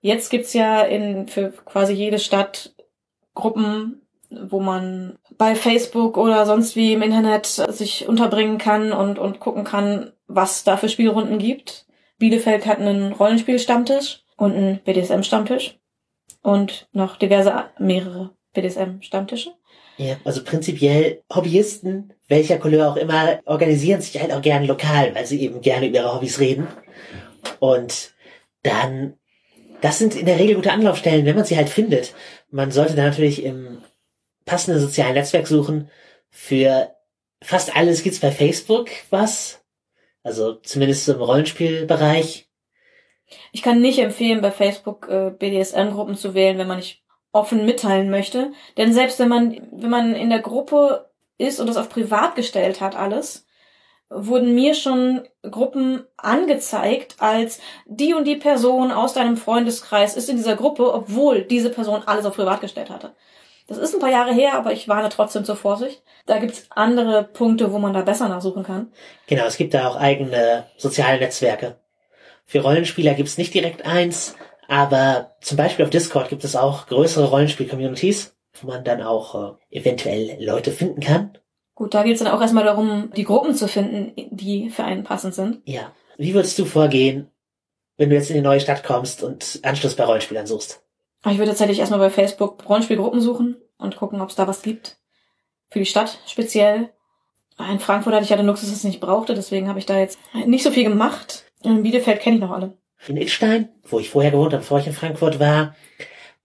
[0.05, 2.75] Jetzt gibt's ja in, für quasi jede Stadt
[3.33, 9.39] Gruppen, wo man bei Facebook oder sonst wie im Internet sich unterbringen kann und, und
[9.39, 11.87] gucken kann, was da für Spielrunden gibt.
[12.19, 15.79] Bielefeld hat einen Rollenspielstammtisch und ein BDSM-Stammtisch
[16.43, 19.53] und noch diverse, mehrere BDSM-Stammtische.
[19.97, 25.25] Ja, also prinzipiell Hobbyisten, welcher Couleur auch immer, organisieren sich halt auch gerne lokal, weil
[25.25, 26.67] sie eben gerne über ihre Hobbys reden.
[27.59, 28.13] Und
[28.61, 29.17] dann,
[29.85, 32.15] das sind in der Regel gute Anlaufstellen, wenn man sie halt findet.
[32.49, 33.83] Man sollte dann natürlich im
[34.43, 35.91] passenden sozialen Netzwerk suchen.
[36.31, 36.95] Für
[37.43, 39.63] fast alles gibt's bei Facebook was.
[40.23, 42.49] Also zumindest im Rollenspielbereich.
[43.51, 48.09] Ich kann nicht empfehlen, bei Facebook äh, BDSM-Gruppen zu wählen, wenn man nicht offen mitteilen
[48.09, 48.53] möchte.
[48.77, 52.81] Denn selbst wenn man, wenn man in der Gruppe ist und das auf privat gestellt
[52.81, 53.44] hat, alles,
[54.09, 60.37] wurden mir schon Gruppen angezeigt als die und die Person aus deinem Freundeskreis ist in
[60.37, 63.15] dieser Gruppe, obwohl diese Person alles auf privat gestellt hatte.
[63.67, 66.03] Das ist ein paar Jahre her, aber ich warne trotzdem zur Vorsicht.
[66.27, 68.91] Da gibt's andere Punkte, wo man da besser nachsuchen kann.
[69.25, 71.77] Genau, es gibt da auch eigene soziale Netzwerke.
[72.45, 74.35] Für Rollenspieler gibt's nicht direkt eins,
[74.67, 79.77] aber zum Beispiel auf Discord gibt es auch größere Rollenspiel-Communities, wo man dann auch äh,
[79.79, 81.37] eventuell Leute finden kann.
[81.75, 85.35] Gut, da geht's dann auch erstmal darum, die Gruppen zu finden, die für einen passend
[85.35, 85.61] sind.
[85.65, 85.91] Ja.
[86.17, 87.29] Wie würdest du vorgehen,
[87.97, 90.81] wenn du jetzt in die neue Stadt kommst und Anschluss bei Rollenspielern suchst?
[91.25, 94.97] Ich würde tatsächlich erstmal bei Facebook Rollenspielgruppen suchen und gucken, ob es da was gibt.
[95.69, 96.91] Für die Stadt speziell.
[97.59, 99.97] In Frankfurt hatte ich ja den Luxus, dass ich nicht brauchte, deswegen habe ich da
[99.97, 101.45] jetzt nicht so viel gemacht.
[101.63, 102.77] In Bielefeld kenne ich noch alle.
[103.07, 105.75] In Itstein, wo ich vorher gewohnt habe, bevor ich in Frankfurt war,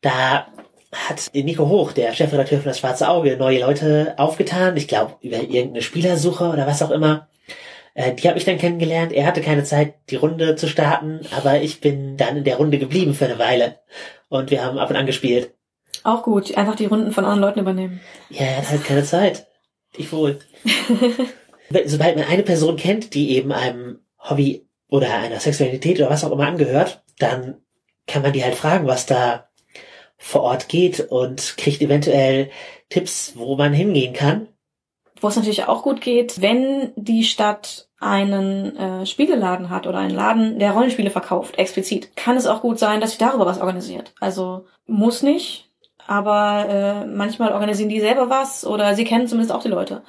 [0.01, 0.49] da
[0.92, 4.76] hat Nico Hoch, der Chefredakteur von Das Schwarze Auge, neue Leute aufgetan.
[4.76, 7.29] Ich glaube, über irgendeine Spielersuche oder was auch immer.
[7.94, 9.12] Äh, die habe ich dann kennengelernt.
[9.12, 12.79] Er hatte keine Zeit, die Runde zu starten, aber ich bin dann in der Runde
[12.79, 13.79] geblieben für eine Weile.
[14.29, 15.55] Und wir haben ab und an gespielt.
[16.03, 18.00] Auch gut, einfach die Runden von anderen Leuten übernehmen.
[18.31, 19.46] Ja, er hat halt keine Zeit.
[19.96, 20.38] Ich wohl.
[21.87, 26.33] Sobald man eine Person kennt, die eben einem Hobby oder einer Sexualität oder was auch
[26.33, 27.59] immer angehört, dann
[28.07, 29.49] kann man die halt fragen, was da
[30.22, 32.50] vor Ort geht und kriegt eventuell
[32.90, 34.48] Tipps, wo man hingehen kann.
[35.20, 40.14] Wo es natürlich auch gut geht, wenn die Stadt einen äh, Spieleladen hat oder einen
[40.14, 44.12] Laden, der Rollenspiele verkauft, explizit, kann es auch gut sein, dass sie darüber was organisiert.
[44.20, 45.70] Also muss nicht,
[46.06, 50.02] aber äh, manchmal organisieren die selber was oder sie kennen zumindest auch die Leute.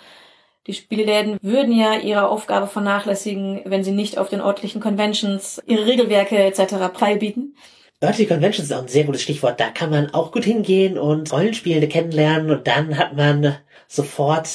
[0.68, 5.86] Die Spielläden würden ja ihre Aufgabe vernachlässigen, wenn sie nicht auf den örtlichen Conventions ihre
[5.86, 6.94] Regelwerke etc.
[6.94, 7.56] feilbieten.
[8.04, 9.60] Örtliche Conventions ist auch ein sehr gutes Stichwort.
[9.60, 14.50] Da kann man auch gut hingehen und Rollenspiele kennenlernen und dann hat man sofort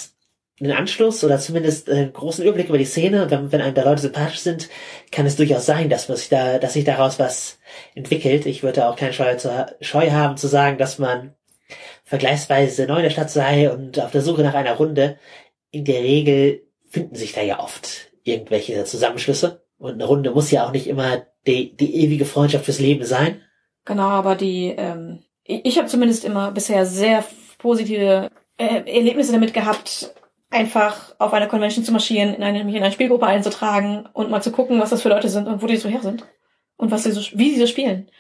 [0.58, 3.30] einen Anschluss oder zumindest einen großen Überblick über die Szene.
[3.30, 4.68] Wenn, wenn einem da Leute sympathisch sind,
[5.12, 7.58] kann es durchaus sein, dass man sich da, dass sich daraus was
[7.94, 8.46] entwickelt.
[8.46, 11.34] Ich würde auch keine Scheu, zu, Scheu haben zu sagen, dass man
[12.04, 15.18] vergleichsweise neu in der Stadt sei und auf der Suche nach einer Runde.
[15.70, 19.62] In der Regel finden sich da ja oft irgendwelche Zusammenschlüsse.
[19.78, 23.40] Und eine Runde muss ja auch nicht immer die, die ewige Freundschaft fürs Leben sein.
[23.84, 27.24] Genau, aber die, ähm, ich, habe zumindest immer bisher sehr
[27.58, 30.12] positive äh, Erlebnisse damit gehabt,
[30.50, 34.42] einfach auf einer Convention zu marschieren, in eine, mich in eine Spielgruppe einzutragen und mal
[34.42, 36.26] zu gucken, was das für Leute sind und wo die so her sind.
[36.76, 38.10] Und was sie so, wie sie so spielen.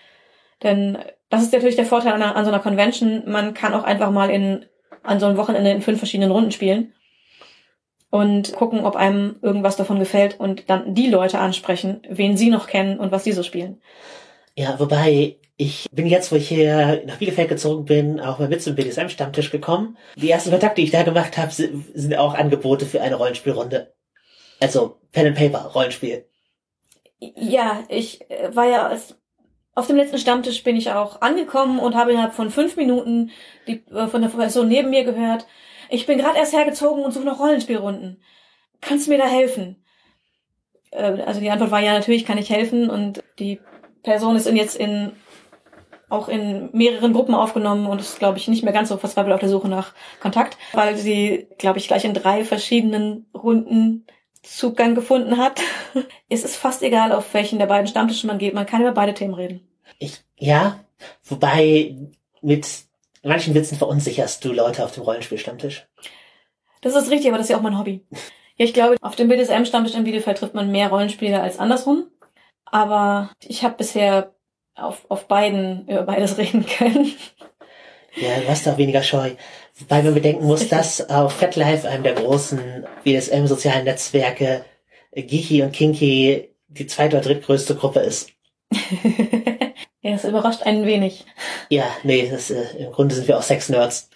[0.62, 3.24] Denn das ist natürlich der Vorteil an, einer, an so einer Convention.
[3.26, 4.64] Man kann auch einfach mal in,
[5.02, 6.94] an so einem Wochenende in fünf verschiedenen Runden spielen
[8.10, 12.66] und gucken, ob einem irgendwas davon gefällt und dann die Leute ansprechen, wen sie noch
[12.66, 13.80] kennen und was sie so spielen.
[14.54, 18.62] Ja, wobei ich bin jetzt, wo ich hier nach Bielefeld gezogen bin, auch mal mit
[18.62, 19.96] zum BDSM-Stammtisch gekommen.
[20.16, 23.94] Die ersten Kontakte, die ich da gemacht habe, sind auch Angebote für eine Rollenspielrunde.
[24.60, 26.26] Also Pen and Paper, Rollenspiel.
[27.18, 29.16] Ja, ich äh, war ja als
[29.74, 33.30] auf dem letzten Stammtisch bin ich auch angekommen und habe innerhalb von fünf Minuten
[33.66, 35.46] die, äh, von der Person neben mir gehört,
[35.88, 38.22] ich bin gerade erst hergezogen und suche noch Rollenspielrunden.
[38.80, 39.84] Kannst du mir da helfen?
[40.90, 43.60] Äh, also die Antwort war ja, natürlich kann ich helfen und die
[44.02, 45.12] Person ist in jetzt in
[46.08, 49.40] auch in mehreren Gruppen aufgenommen und ist, glaube ich, nicht mehr ganz so verzweifelt auf
[49.40, 54.06] der Suche nach Kontakt, weil sie, glaube ich, gleich in drei verschiedenen Runden
[54.42, 55.60] Zugang gefunden hat.
[56.28, 59.14] es ist fast egal, auf welchen der beiden Stammtische man geht, man kann über beide
[59.14, 59.66] Themen reden.
[59.98, 60.78] Ich, ja,
[61.24, 61.96] wobei
[62.40, 62.85] mit
[63.26, 65.86] manchen Witzen verunsicherst du Leute auf dem Rollenspielstammtisch.
[66.80, 68.04] Das ist richtig, aber das ist ja auch mein Hobby.
[68.56, 72.06] Ja, ich glaube, auf dem BDSM-Stammtisch in Bielefeld trifft man mehr Rollenspieler als andersrum.
[72.64, 74.34] Aber ich habe bisher
[74.74, 77.12] auf, auf beiden über beides reden können.
[78.14, 79.32] Ja, du hast auch weniger Scheu.
[79.88, 84.64] Weil man bedenken muss, dass auf FatLife, einem der großen BDSM-sozialen Netzwerke,
[85.12, 88.30] Geeky und Kinky die zweite oder drittgrößte Gruppe ist.
[90.06, 91.24] ja, das überrascht einen wenig.
[91.68, 94.08] Ja, nee, das, äh, im Grunde sind wir auch Sex-Nerds.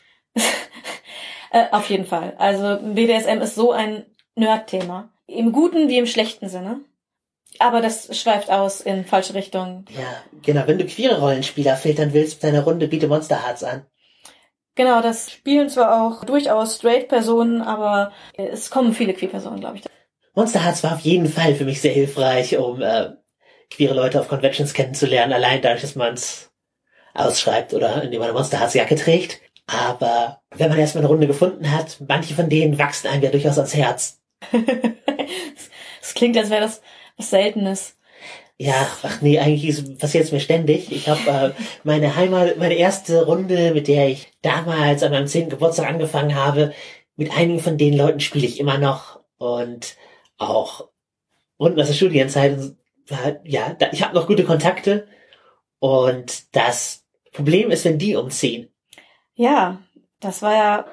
[1.50, 2.34] äh, auf jeden Fall.
[2.38, 4.04] Also BDSM ist so ein
[4.36, 5.10] Nerd-Thema.
[5.26, 6.80] Im guten wie im schlechten Sinne.
[7.58, 9.84] Aber das schweift aus in falsche Richtungen.
[9.90, 10.62] Ja, genau.
[10.66, 13.84] Wenn du queere Rollenspieler filtern willst, deine Runde biete Monster Hearts an.
[14.76, 19.82] Genau, das spielen zwar auch durchaus Straight-Personen, aber es kommen viele Queer-Personen, glaube ich.
[20.34, 23.10] Monster Hearts war auf jeden Fall für mich sehr hilfreich, um äh,
[23.70, 26.50] queere Leute auf Conventions kennenzulernen, allein dadurch, dass man es
[27.14, 29.40] ausschreibt oder indem man eine Monster Hearts Jacke trägt.
[29.66, 33.58] Aber wenn man erstmal eine Runde gefunden hat, manche von denen wachsen einem ja durchaus
[33.58, 34.20] ans Herz.
[36.00, 36.82] das klingt, als wäre das
[37.16, 37.96] was Seltenes.
[38.58, 40.92] Ja, ach nee, eigentlich passiert es mir ständig.
[40.92, 45.50] Ich habe äh, meine Heimat, meine erste Runde, mit der ich damals an meinem zehnten
[45.50, 46.74] Geburtstag angefangen habe,
[47.16, 49.96] mit einigen von den Leuten spiele ich immer noch und
[50.36, 50.88] auch
[51.56, 52.58] unten aus der Studienzeit.
[53.44, 55.08] Ja, ich habe noch gute Kontakte
[55.78, 58.70] und das Problem ist, wenn die umziehen.
[59.34, 59.78] Ja,
[60.20, 60.84] das war ja,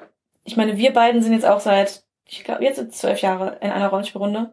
[0.44, 3.70] ich meine, wir beiden sind jetzt auch seit, ich glaube, jetzt sind zwölf Jahre in
[3.70, 4.52] einer Rollenspielrunde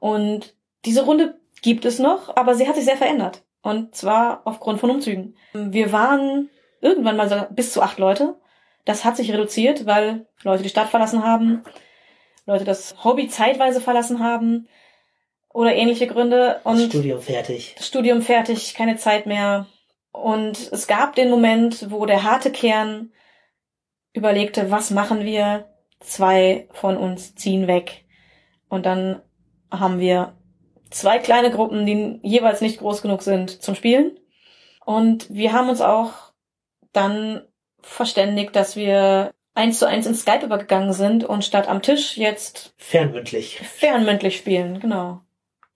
[0.00, 3.42] und diese Runde gibt es noch, aber sie hat sich sehr verändert.
[3.62, 5.36] Und zwar aufgrund von Umzügen.
[5.54, 6.50] Wir waren
[6.82, 8.36] irgendwann mal so bis zu acht Leute.
[8.84, 11.64] Das hat sich reduziert, weil Leute die Stadt verlassen haben,
[12.44, 14.68] Leute das Hobby zeitweise verlassen haben
[15.54, 16.60] oder ähnliche Gründe.
[16.64, 17.74] Und das Studium fertig.
[17.78, 19.66] Das Studium fertig, keine Zeit mehr.
[20.12, 23.12] Und es gab den Moment, wo der harte Kern
[24.12, 25.70] überlegte, was machen wir?
[26.00, 28.04] Zwei von uns ziehen weg.
[28.68, 29.22] Und dann
[29.70, 30.36] haben wir
[30.90, 34.18] zwei kleine Gruppen, die jeweils nicht groß genug sind zum Spielen.
[34.84, 36.12] Und wir haben uns auch
[36.92, 37.42] dann
[37.80, 42.74] verständigt, dass wir eins zu eins in Skype übergegangen sind und statt am Tisch jetzt
[42.76, 45.23] fernmündlich fernmündlich spielen, genau.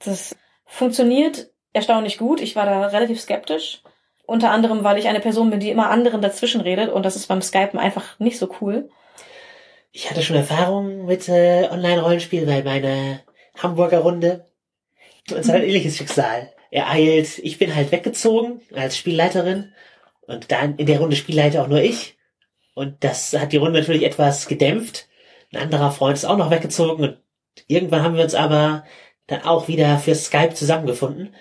[0.05, 2.41] Das funktioniert erstaunlich gut.
[2.41, 3.83] Ich war da relativ skeptisch.
[4.27, 7.29] Unter anderem, weil ich eine Person bin, die immer anderen dazwischen redet und das ist
[7.29, 8.91] beim Skypen einfach nicht so cool.
[9.91, 13.21] Ich hatte schon Erfahrungen mit äh, Online-Rollenspiel, weil meine
[13.57, 14.49] Hamburger Runde
[15.37, 16.53] es hat ein ähnliches Schicksal.
[16.71, 19.73] Er eilt, ich bin halt weggezogen als Spielleiterin
[20.27, 22.17] und dann in der Runde Spielleiter auch nur ich.
[22.75, 25.09] Und das hat die Runde natürlich etwas gedämpft.
[25.53, 27.19] Ein anderer Freund ist auch noch weggezogen und
[27.67, 28.85] irgendwann haben wir uns aber
[29.29, 31.35] dann auch wieder für Skype zusammengefunden,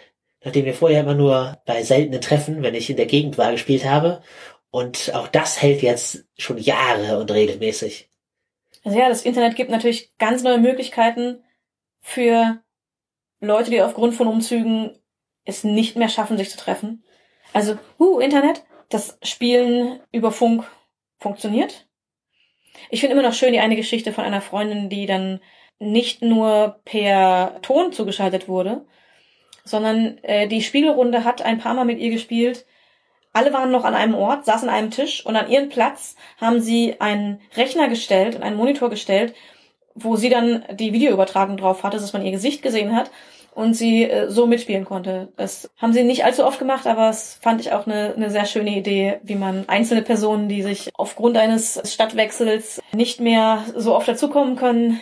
[0.43, 3.85] nachdem wir vorher immer nur bei seltenen Treffen, wenn ich in der Gegend war, gespielt
[3.85, 4.21] habe.
[4.69, 8.11] Und auch das hält jetzt schon Jahre und regelmäßig.
[8.83, 11.43] Also ja, das Internet gibt natürlich ganz neue Möglichkeiten
[12.01, 12.61] für
[13.39, 14.97] Leute, die aufgrund von Umzügen
[15.45, 17.03] es nicht mehr schaffen, sich zu treffen.
[17.53, 20.65] Also, uh, Internet, das Spielen über Funk
[21.17, 21.87] funktioniert.
[22.89, 25.39] Ich finde immer noch schön die eine Geschichte von einer Freundin, die dann
[25.79, 28.85] nicht nur per Ton zugeschaltet wurde,
[29.63, 32.65] sondern äh, die Spiegelrunde hat ein paar Mal mit ihr gespielt.
[33.33, 36.59] Alle waren noch an einem Ort, saßen an einem Tisch und an ihren Platz haben
[36.59, 39.35] sie einen Rechner gestellt und einen Monitor gestellt,
[39.93, 43.11] wo sie dann die Videoübertragung drauf hatte, dass man ihr Gesicht gesehen hat
[43.53, 45.29] und sie äh, so mitspielen konnte.
[45.35, 48.45] Das haben sie nicht allzu oft gemacht, aber es fand ich auch eine, eine sehr
[48.45, 54.07] schöne Idee, wie man einzelne Personen, die sich aufgrund eines Stadtwechsels nicht mehr so oft
[54.07, 55.01] dazukommen können,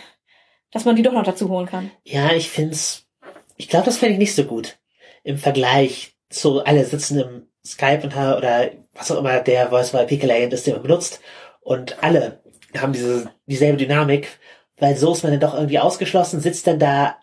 [0.76, 1.90] dass man die doch noch dazu holen kann.
[2.04, 3.08] Ja, ich find's,
[3.56, 4.78] ich glaube, das fände ich nicht so gut.
[5.24, 10.04] Im Vergleich zu alle sitzen im Skype und oder was auch immer der Voice over
[10.04, 11.22] IP Client ist, den man benutzt
[11.62, 12.44] und alle
[12.78, 14.28] haben diese dieselbe Dynamik,
[14.76, 17.20] weil so ist man dann doch irgendwie ausgeschlossen, sitzt dann da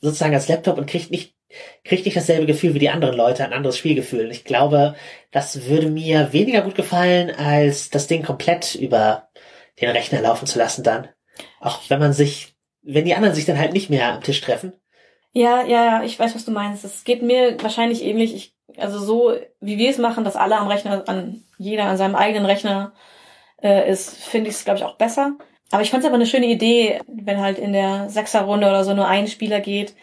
[0.00, 1.34] sozusagen als Laptop und kriegt nicht,
[1.82, 4.26] kriegt nicht dasselbe Gefühl wie die anderen Leute, ein anderes Spielgefühl.
[4.26, 4.94] Und ich glaube,
[5.32, 9.28] das würde mir weniger gut gefallen, als das Ding komplett über
[9.80, 11.08] den Rechner laufen zu lassen dann.
[11.58, 12.51] Auch wenn man sich,
[12.82, 14.72] wenn die anderen sich dann halt nicht mehr am Tisch treffen.
[15.32, 16.84] Ja, ja, ja, ich weiß, was du meinst.
[16.84, 18.34] Es geht mir wahrscheinlich ähnlich.
[18.34, 22.14] Ich, also so, wie wir es machen, dass alle am Rechner, an jeder an seinem
[22.14, 22.92] eigenen Rechner
[23.62, 25.36] äh, ist, finde ich es, glaube ich, auch besser.
[25.70, 28.92] Aber ich fand es aber eine schöne Idee, wenn halt in der Sechserrunde oder so
[28.92, 29.94] nur ein Spieler geht,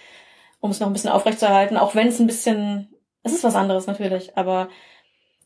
[0.61, 2.89] um es noch ein bisschen aufrechtzuerhalten, auch wenn es ein bisschen,
[3.21, 4.69] es ist was anderes natürlich, aber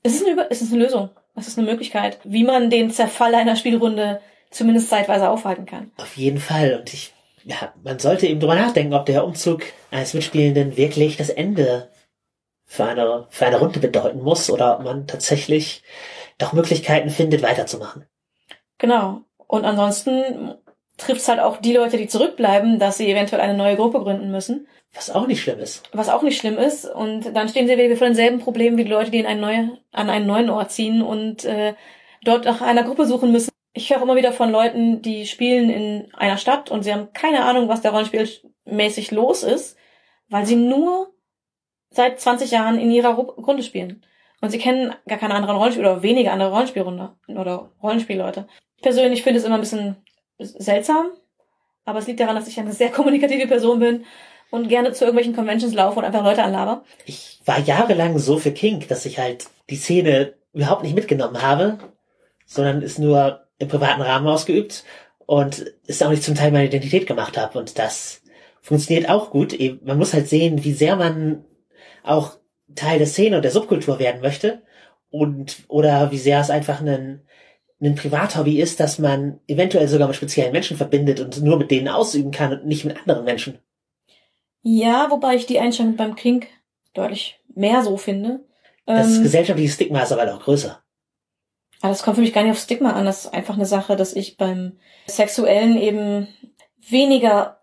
[0.02, 1.10] es ist eine, es ist eine Lösung.
[1.36, 5.92] Es ist eine Möglichkeit, wie man den Zerfall einer Spielrunde zumindest zeitweise aufhalten kann.
[5.98, 6.78] Auf jeden Fall.
[6.80, 7.13] Und ich,
[7.46, 11.90] ja, man sollte eben drüber nachdenken, ob der Umzug eines Mitspielenden wirklich das Ende
[12.66, 15.84] für eine, für eine Runde bedeuten muss oder ob man tatsächlich
[16.38, 18.06] doch Möglichkeiten findet, weiterzumachen.
[18.78, 19.22] Genau.
[19.48, 20.56] Und ansonsten
[20.98, 24.32] trifft es halt auch die Leute, die zurückbleiben, dass sie eventuell eine neue Gruppe gründen
[24.32, 24.68] müssen.
[24.94, 25.84] Was auch nicht schlimm ist.
[25.92, 26.86] Was auch nicht schlimm ist.
[26.86, 29.78] Und dann stehen sie wieder vor denselben Problemen wie die Leute, die in ein neue,
[29.92, 31.74] an einen neuen Ort ziehen und äh,
[32.24, 33.53] dort nach einer Gruppe suchen müssen.
[33.74, 37.44] Ich höre immer wieder von Leuten, die spielen in einer Stadt und sie haben keine
[37.46, 39.78] Ahnung, was da rollenspielmäßig los ist,
[40.30, 41.14] weil sie nur
[41.90, 44.06] seit 20 Jahren in ihrer Runde spielen.
[44.42, 48.48] Und sie kennen gar keine anderen Rollenspiel oder wenige andere Rollenspielrunde oder Rollenspielleute
[48.84, 49.96] persönlich finde es immer ein bisschen
[50.38, 51.08] seltsam,
[51.86, 54.06] aber es liegt daran, dass ich eine sehr kommunikative Person bin
[54.52, 56.84] und gerne zu irgendwelchen Conventions laufe und einfach Leute anlaber.
[57.06, 61.80] Ich war jahrelang so für King, dass ich halt die Szene überhaupt nicht mitgenommen habe,
[62.46, 64.84] sondern es nur im privaten Rahmen ausgeübt
[65.26, 67.58] und es auch nicht zum Teil meine Identität gemacht habe.
[67.58, 68.22] Und das
[68.62, 69.58] funktioniert auch gut.
[69.84, 71.46] Man muss halt sehen, wie sehr man
[72.04, 72.38] auch
[72.76, 74.62] Teil der Szene und der Subkultur werden möchte
[75.10, 77.22] und oder wie sehr es einfach einen
[77.82, 81.90] ein Privathobby ist, dass man eventuell sogar mit speziellen Menschen verbindet und nur mit denen
[81.90, 83.60] ausüben kann und nicht mit anderen Menschen.
[84.62, 86.46] Ja, wobei ich die Einstellung beim King
[86.94, 88.46] deutlich mehr so finde.
[88.86, 90.83] Das ähm, gesellschaftliche Stigma ist aber auch größer.
[91.84, 93.06] Aber das kommt für mich gar nicht auf Stigma an.
[93.06, 96.30] Das ist einfach eine Sache, dass ich beim Sexuellen eben
[96.80, 97.60] weniger,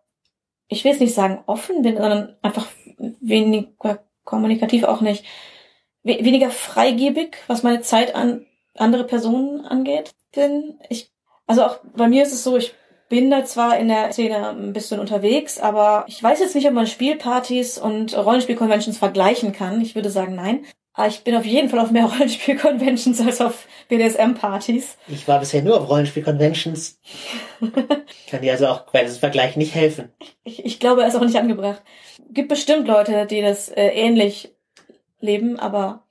[0.68, 2.66] ich will es nicht sagen offen bin, sondern einfach
[2.98, 5.24] weniger kommunikativ auch nicht,
[6.02, 8.44] weniger freigebig, was meine Zeit an
[8.76, 10.78] andere Personen angeht, bin.
[10.90, 11.10] Ich,
[11.46, 12.74] also auch bei mir ist es so, ich
[13.08, 16.74] bin da zwar in der Szene ein bisschen unterwegs, aber ich weiß jetzt nicht, ob
[16.74, 19.80] man Spielpartys und Rollenspielconventions vergleichen kann.
[19.80, 20.66] Ich würde sagen, nein.
[20.92, 24.96] Aber ich bin auf jeden Fall auf mehr Rollenspielconventions als auf BDSM-Partys.
[25.08, 26.98] Ich war bisher nur auf Rollenspielconventions.
[28.28, 30.12] kann dir also auch bei diesem Vergleich nicht helfen.
[30.44, 31.82] Ich, ich glaube, er ist auch nicht angebracht.
[32.30, 34.54] Gibt bestimmt Leute, die das äh, ähnlich
[35.20, 36.04] leben, aber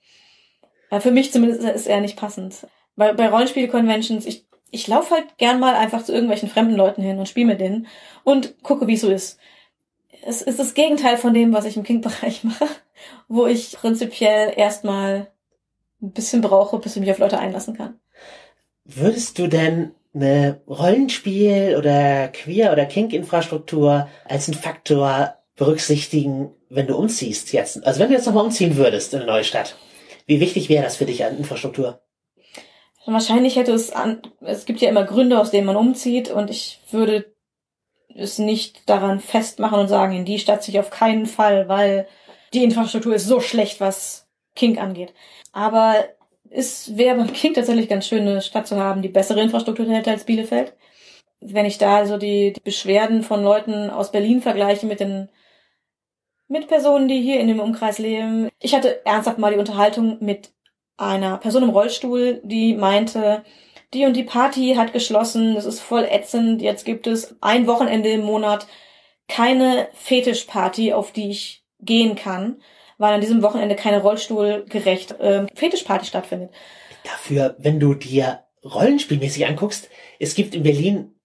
[0.90, 2.68] weil für mich zumindest ist er nicht passend.
[2.96, 7.20] Weil bei Rollenspiel-Conventions, ich, ich laufe halt gern mal einfach zu irgendwelchen fremden Leuten hin
[7.20, 7.88] und spiele mit denen
[8.24, 9.40] und gucke, wie es so ist.
[10.26, 12.68] Es ist das Gegenteil von dem, was ich im King-Bereich mache,
[13.28, 15.32] wo ich prinzipiell erstmal
[16.02, 18.00] ein bisschen brauche, bis ich mich auf Leute einlassen kann.
[18.86, 26.96] Würdest du denn eine Rollenspiel- oder Queer- oder Kink-Infrastruktur als einen Faktor berücksichtigen, wenn du
[26.96, 27.86] umziehst jetzt?
[27.86, 29.76] Also wenn du jetzt nochmal umziehen würdest in eine neue Stadt?
[30.26, 32.02] Wie wichtig wäre das für dich an Infrastruktur?
[33.06, 36.80] Wahrscheinlich hätte es an, es gibt ja immer Gründe, aus denen man umzieht und ich
[36.92, 37.34] würde
[38.14, 42.08] es nicht daran festmachen und sagen, in die Stadt sich auf keinen Fall, weil
[42.54, 45.14] die Infrastruktur ist so schlecht, was King angeht.
[45.52, 46.06] Aber
[46.50, 50.12] es wäre beim King tatsächlich ganz schön, eine Stadt zu haben, die bessere Infrastruktur hätte
[50.12, 50.74] als Bielefeld.
[51.42, 55.30] Wenn ich da so die, die Beschwerden von Leuten aus Berlin vergleiche mit den
[56.50, 58.50] mit Personen, die hier in dem Umkreis leben.
[58.60, 60.52] Ich hatte ernsthaft mal die Unterhaltung mit
[60.98, 63.44] einer Person im Rollstuhl, die meinte,
[63.94, 68.10] die und die Party hat geschlossen, das ist voll ätzend, jetzt gibt es ein Wochenende
[68.10, 68.68] im Monat
[69.28, 72.62] keine Fetischparty, auf die ich gehen kann,
[72.98, 76.52] weil an diesem Wochenende keine rollstuhlgerecht äh, Fetischparty stattfindet.
[77.04, 81.16] Dafür, wenn du dir rollenspielmäßig anguckst, es gibt in Berlin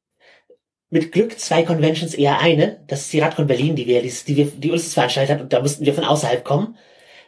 [0.90, 2.84] mit Glück zwei Conventions eher eine.
[2.86, 5.60] Das ist die Radcon Berlin, die wir, die wir, die uns veranstaltet hat und da
[5.60, 6.76] mussten wir von außerhalb kommen.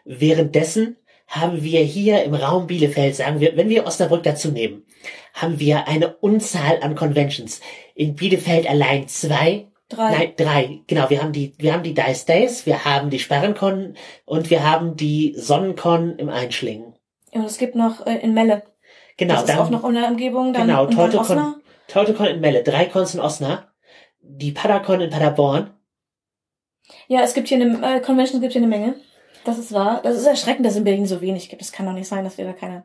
[0.04, 0.96] Währenddessen
[1.26, 4.84] haben wir hier im Raum Bielefeld, sagen wir, wenn wir Osnabrück dazu nehmen,
[5.34, 7.60] haben wir eine Unzahl an Conventions.
[7.96, 9.66] In Bielefeld allein zwei.
[9.88, 10.10] Drei.
[10.10, 10.80] Nein, drei.
[10.88, 14.68] Genau, wir haben die, wir haben die Dice Days, wir haben die Sperrencon und wir
[14.68, 16.94] haben die Sonnencon im Einschlingen.
[17.30, 18.64] Und es gibt noch äh, in Melle.
[19.16, 20.52] Genau, das ist dann, auch noch in der Umgebung.
[20.52, 21.62] Dann, genau, Osnabrück.
[21.86, 23.68] Teutoconn in Melle, drei Cons in Osnabrück,
[24.20, 25.70] die Padacon in Paderborn.
[27.06, 28.96] Ja, es gibt hier eine äh, Convention, es gibt hier eine Menge.
[29.44, 30.00] Das ist wahr.
[30.02, 31.62] Das ist erschreckend, dass es in Berlin so wenig gibt.
[31.62, 32.84] Es kann doch nicht sein, dass wir da keine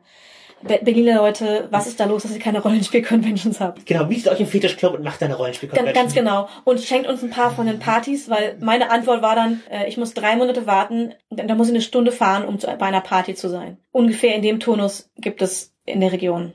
[0.62, 3.84] Berliner Leute, was ist da los, dass ihr keine Rollenspiel-Conventions habt?
[3.86, 5.94] Genau, mietet euch im Fetischclub und macht da eine Ganz, Rollenspiel-Convention.
[5.94, 6.48] ganz genau.
[6.64, 9.96] Und schenkt uns ein paar von den Partys, weil meine Antwort war dann, äh, ich
[9.96, 13.34] muss drei Monate warten, da muss ich eine Stunde fahren, um zu, bei einer Party
[13.34, 13.78] zu sein.
[13.90, 16.52] Ungefähr in dem Turnus gibt es in der Region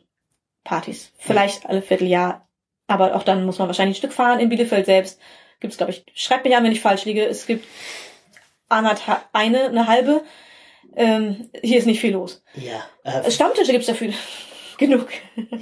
[0.64, 1.12] Partys.
[1.18, 2.48] Vielleicht alle Vierteljahr,
[2.88, 4.40] aber auch dann muss man wahrscheinlich ein Stück fahren.
[4.40, 5.20] In Bielefeld selbst
[5.60, 7.66] gibt es, glaube ich, schreibt mich an, wenn ich falsch liege, es gibt
[8.70, 10.22] anderthalb, eine, eine halbe.
[10.98, 12.44] Ähm, hier ist nicht viel los.
[12.56, 14.12] Ja, äh, Stammtische gibt's dafür
[14.80, 15.08] genug.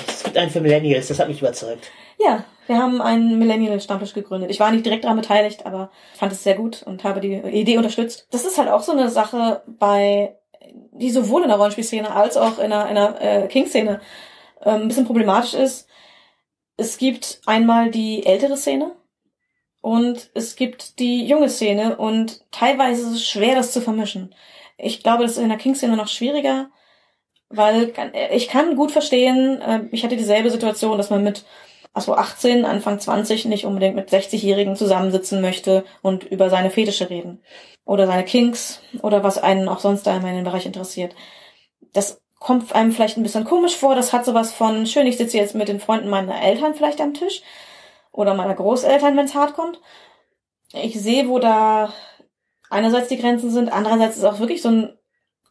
[0.07, 1.91] es gibt einen für Millennials, das hat mich überzeugt.
[2.17, 4.49] Ja, wir haben einen Millennial-Stammtisch gegründet.
[4.49, 7.77] Ich war nicht direkt daran beteiligt, aber fand es sehr gut und habe die Idee
[7.77, 8.27] unterstützt.
[8.31, 10.38] Das ist halt auch so eine Sache bei,
[10.93, 13.99] die sowohl in der Rollenspielszene als auch in der, in der äh, King-Szene
[14.63, 15.89] ähm, ein bisschen problematisch ist.
[16.77, 18.93] Es gibt einmal die ältere Szene
[19.81, 24.33] und es gibt die junge Szene und teilweise ist es schwer, das zu vermischen.
[24.78, 26.69] Ich glaube, das ist in der King-Szene noch schwieriger,
[27.49, 27.93] weil
[28.32, 31.45] ich kann gut verstehen, äh, ich hatte dieselbe Situation, dass man mit
[31.95, 37.41] also 18, Anfang 20 nicht unbedingt mit 60-Jährigen zusammensitzen möchte und über seine Fetische reden.
[37.86, 41.15] Oder seine Kinks oder was einen auch sonst da in meinem Bereich interessiert.
[41.93, 43.95] Das kommt einem vielleicht ein bisschen komisch vor.
[43.95, 47.13] Das hat sowas von, schön, ich sitze jetzt mit den Freunden meiner Eltern vielleicht am
[47.13, 47.41] Tisch.
[48.11, 49.80] Oder meiner Großeltern, wenn es hart kommt.
[50.73, 51.93] Ich sehe, wo da
[52.70, 54.93] einerseits die Grenzen sind, andererseits ist es auch wirklich so ein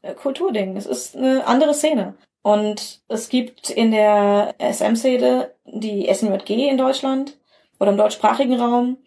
[0.02, 0.76] äh, Kulturding.
[0.76, 2.14] Es ist eine andere Szene.
[2.42, 7.38] Und es gibt in der SM-Szene die SMJG in Deutschland
[7.80, 8.98] oder im deutschsprachigen Raum.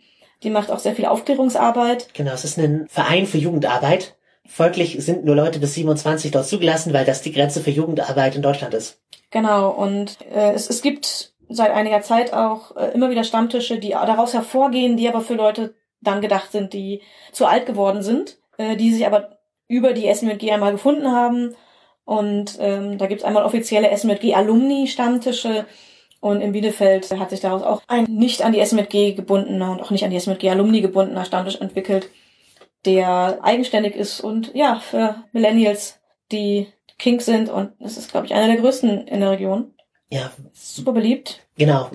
[0.43, 2.13] Die macht auch sehr viel Aufklärungsarbeit.
[2.13, 4.15] Genau, es ist ein Verein für Jugendarbeit.
[4.47, 8.41] Folglich sind nur Leute bis 27 dort zugelassen, weil das die Grenze für Jugendarbeit in
[8.41, 8.99] Deutschland ist.
[9.29, 9.69] Genau.
[9.69, 14.33] Und äh, es, es gibt seit einiger Zeit auch äh, immer wieder Stammtische, die daraus
[14.33, 18.93] hervorgehen, die aber für Leute dann gedacht sind, die zu alt geworden sind, äh, die
[18.93, 19.37] sich aber
[19.67, 21.55] über die SMJG einmal gefunden haben.
[22.05, 25.65] Und ähm, da gibt's einmal offizielle SMJG-Alumni-Stammtische.
[26.19, 29.91] Und in Bielefeld hat sich daraus auch ein nicht an die SMJG gebundener und auch
[29.91, 32.09] nicht an die SMJG-Alumni gebundener Stammtisch entwickelt,
[32.85, 35.99] der eigenständig ist und ja, für Millennials,
[36.31, 36.67] die
[36.97, 37.49] Kink sind.
[37.49, 39.73] Und es ist, glaube ich, einer der größten in der Region.
[40.09, 41.45] Ja, Super beliebt.
[41.57, 41.89] genau.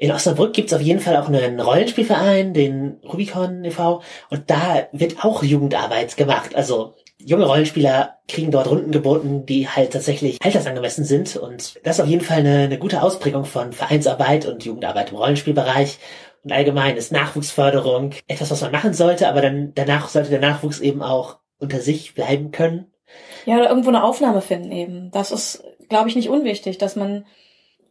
[0.00, 4.00] In Osnabrück gibt's auf jeden Fall auch einen Rollenspielverein, den Rubicon e.V.
[4.30, 6.54] Und da wird auch Jugendarbeit gemacht.
[6.54, 11.36] Also junge Rollenspieler kriegen dort Runden geboten, die halt tatsächlich altersangemessen sind.
[11.36, 15.16] Und das ist auf jeden Fall eine, eine gute Ausprägung von Vereinsarbeit und Jugendarbeit im
[15.16, 15.98] Rollenspielbereich.
[16.44, 20.78] Und allgemein ist Nachwuchsförderung etwas, was man machen sollte, aber dann danach sollte der Nachwuchs
[20.78, 22.86] eben auch unter sich bleiben können.
[23.46, 25.10] Ja, oder irgendwo eine Aufnahme finden eben.
[25.10, 27.24] Das ist, glaube ich, nicht unwichtig, dass man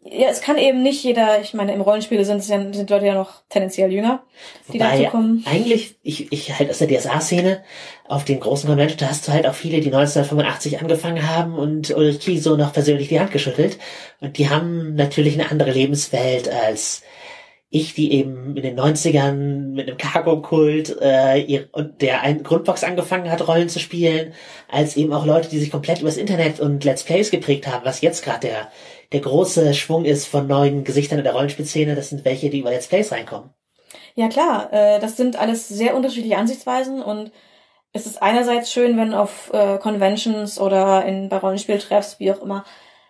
[0.03, 3.05] ja, es kann eben nicht jeder, ich meine, im Rollenspiel sind es ja, sind Leute
[3.05, 4.23] ja noch tendenziell jünger,
[4.71, 5.43] die Wobei, dazu kommen.
[5.45, 7.63] Eigentlich, ich, ich halt aus der DSA-Szene,
[8.07, 11.91] auf den großen Convention, da hast du halt auch viele, die 1985 angefangen haben und
[11.91, 13.77] Ulrich Kiso noch persönlich die Hand geschüttelt.
[14.21, 17.03] Und die haben natürlich eine andere Lebenswelt als
[17.69, 22.83] ich, die eben in den 90ern mit einem Cargo-Kult äh, ihr, und der ein Grundbox
[22.85, 24.33] angefangen hat, Rollen zu spielen,
[24.69, 27.99] als eben auch Leute, die sich komplett übers Internet und Let's Plays geprägt haben, was
[27.99, 28.71] jetzt gerade der,
[29.11, 31.95] der große Schwung ist von neuen Gesichtern in der Rollenspielszene.
[31.95, 33.49] Das sind welche, die über Let's Plays reinkommen.
[34.15, 37.31] Ja klar, äh, das sind alles sehr unterschiedliche Ansichtsweisen und
[37.91, 42.63] es ist einerseits schön, wenn auf äh, Conventions oder in bei Rollenspieltreffs, wie auch immer,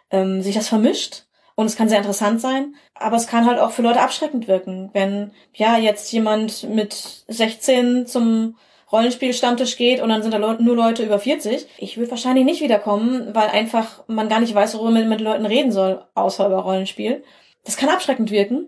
[0.10, 1.27] ähm, sich das vermischt.
[1.60, 4.92] Und es kann sehr interessant sein, aber es kann halt auch für Leute abschreckend wirken,
[4.94, 8.56] wenn ja jetzt jemand mit 16 zum
[8.92, 11.66] Rollenspielstammtisch geht und dann sind da Leu- nur Leute über 40.
[11.80, 15.48] Ich würde wahrscheinlich nicht wiederkommen, weil einfach man gar nicht weiß, worüber man mit Leuten
[15.48, 17.24] reden soll, außer über Rollenspiel.
[17.66, 18.68] Das kann abschreckend wirken.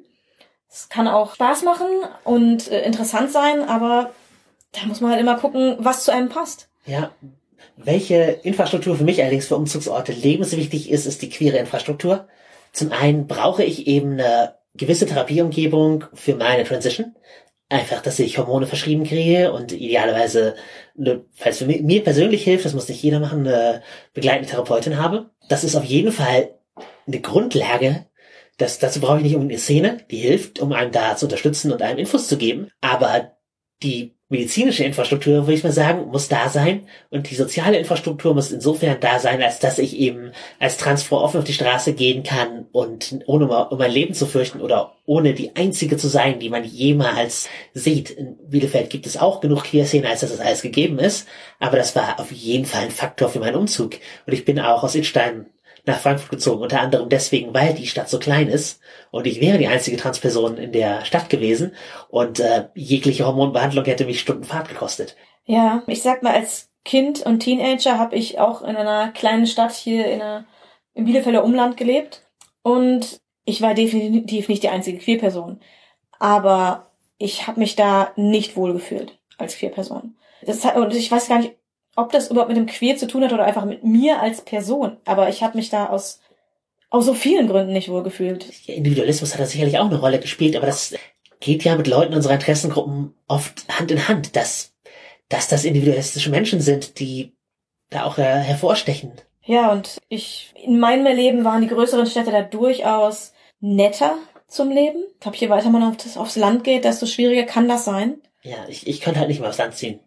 [0.68, 1.88] Es kann auch Spaß machen
[2.24, 4.10] und äh, interessant sein, aber
[4.72, 6.70] da muss man halt immer gucken, was zu einem passt.
[6.88, 7.12] Ja.
[7.78, 12.28] Welche Infrastruktur für mich allerdings für Umzugsorte lebenswichtig ist, ist die queere Infrastruktur.
[12.72, 17.16] Zum einen brauche ich eben eine gewisse Therapieumgebung für meine Transition.
[17.70, 20.56] Einfach, dass ich Hormone verschrieben kriege und idealerweise,
[20.98, 25.30] eine, falls für mir persönlich hilft, das muss nicht jeder machen, eine begleitende Therapeutin habe.
[25.50, 26.56] Das ist auf jeden Fall
[27.06, 28.08] eine Grundlage.
[28.58, 31.72] Das, dazu brauche ich nicht unbedingt eine Szene, die hilft, um einem da zu unterstützen
[31.72, 32.72] und einem Infos zu geben.
[32.82, 33.38] Aber
[33.84, 36.88] die medizinische Infrastruktur, würde ich mal sagen, muss da sein.
[37.10, 41.40] Und die soziale Infrastruktur muss insofern da sein, als dass ich eben als Transfrau offen
[41.40, 45.56] auf die Straße gehen kann und ohne um mein Leben zu fürchten oder ohne die
[45.56, 48.12] einzige zu sein, die man jemals sieht.
[48.12, 51.28] In Bielefeld gibt es auch genug Queerszene, als dass das alles gegeben ist.
[51.60, 53.96] Aber das war auf jeden Fall ein Faktor für meinen Umzug.
[54.28, 55.48] Und ich bin auch aus Itstein
[55.86, 59.58] nach Frankfurt gezogen, unter anderem deswegen, weil die Stadt so klein ist und ich wäre
[59.58, 61.74] die einzige Transperson in der Stadt gewesen
[62.10, 65.16] und äh, jegliche Hormonbehandlung hätte mich Stundenfahrt gekostet.
[65.46, 69.74] Ja, ich sag mal, als Kind und Teenager habe ich auch in einer kleinen Stadt
[69.74, 70.46] hier in einer,
[70.94, 72.28] im Bielefelder Umland gelebt
[72.62, 75.60] und ich war definitiv nicht die einzige Queerperson.
[76.20, 80.16] Aber ich habe mich da nicht wohlgefühlt als Queerperson.
[80.42, 81.56] Das hat, und ich weiß gar nicht,
[82.00, 84.98] ob das überhaupt mit dem Queer zu tun hat oder einfach mit mir als Person.
[85.06, 86.22] Aber ich habe mich da aus,
[86.90, 88.46] aus so vielen Gründen nicht wohlgefühlt.
[88.66, 90.96] Ja, Individualismus hat da sicherlich auch eine Rolle gespielt, aber das
[91.40, 94.74] geht ja mit Leuten unserer Interessengruppen oft Hand in Hand, dass,
[95.28, 97.34] dass das individualistische Menschen sind, die
[97.90, 99.14] da auch äh, hervorstechen.
[99.44, 104.16] Ja, und ich, in meinem Leben waren die größeren Städte da durchaus netter
[104.48, 105.04] zum Leben.
[105.14, 108.22] Ich glaube, je weiter man auf das, aufs Land geht, desto schwieriger kann das sein.
[108.42, 110.00] Ja, ich, ich könnte halt nicht mehr aufs Land ziehen.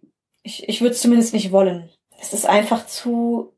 [0.42, 1.90] Ich, ich würde es zumindest nicht wollen.
[2.20, 3.52] Es ist einfach zu,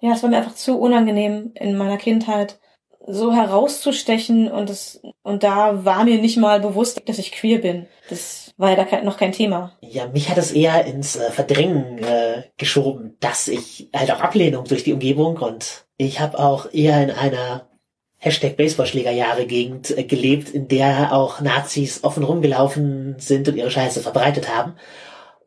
[0.00, 2.58] ja, es war mir einfach zu unangenehm in meiner Kindheit,
[3.06, 7.86] so herauszustechen und es, und da war mir nicht mal bewusst, dass ich queer bin.
[8.10, 9.72] Das war ja da noch kein Thema.
[9.80, 14.64] Ja, mich hat es eher ins äh, Verdrängen äh, geschoben, dass ich halt auch Ablehnung
[14.64, 17.68] durch die Umgebung und ich habe auch eher in einer
[18.18, 24.00] Hashtag Baseballschlägerjahre Gegend äh, gelebt, in der auch Nazis offen rumgelaufen sind und ihre Scheiße
[24.00, 24.74] verbreitet haben.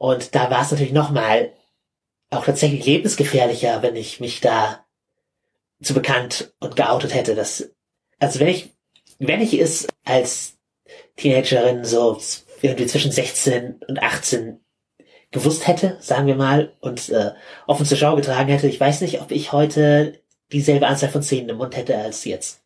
[0.01, 1.53] Und da war es natürlich nochmal
[2.31, 4.83] auch tatsächlich lebensgefährlicher, wenn ich mich da
[5.79, 7.35] zu bekannt und geoutet hätte.
[7.35, 7.69] Das,
[8.17, 8.71] also wenn ich,
[9.19, 10.57] wenn ich es als
[11.17, 12.19] Teenagerin so
[12.63, 14.59] irgendwie zwischen 16 und 18
[15.29, 17.33] gewusst hätte, sagen wir mal, und äh,
[17.67, 20.19] offen zur Schau getragen hätte, ich weiß nicht, ob ich heute
[20.51, 22.63] dieselbe Anzahl von Szenen im Mund hätte als jetzt.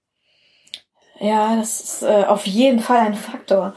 [1.20, 3.76] Ja, das ist äh, auf jeden Fall ein Faktor.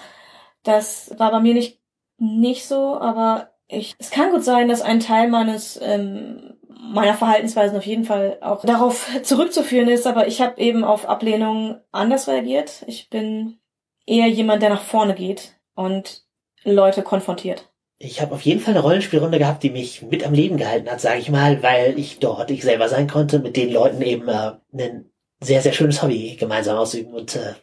[0.62, 1.77] Das war bei mir nicht
[2.18, 7.76] nicht so, aber ich, es kann gut sein, dass ein Teil meines ähm, meiner Verhaltensweisen
[7.76, 12.84] auf jeden Fall auch darauf zurückzuführen ist, aber ich habe eben auf Ablehnung anders reagiert.
[12.86, 13.58] Ich bin
[14.06, 16.24] eher jemand, der nach vorne geht und
[16.64, 17.68] Leute konfrontiert.
[17.98, 21.00] Ich habe auf jeden Fall eine Rollenspielrunde gehabt, die mich mit am Leben gehalten hat,
[21.00, 24.52] sage ich mal, weil ich dort ich selber sein konnte, mit den Leuten eben äh,
[24.72, 25.10] ein
[25.40, 27.12] sehr, sehr schönes Hobby gemeinsam ausüben.
[27.12, 27.54] Und äh,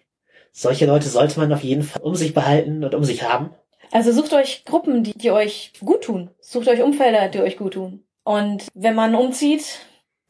[0.51, 3.51] solche Leute sollte man auf jeden Fall um sich behalten und um sich haben.
[3.91, 6.31] Also sucht euch Gruppen, die, die euch gut tun.
[6.39, 8.03] Sucht euch Umfelder, die euch gut tun.
[8.23, 9.79] Und wenn man umzieht,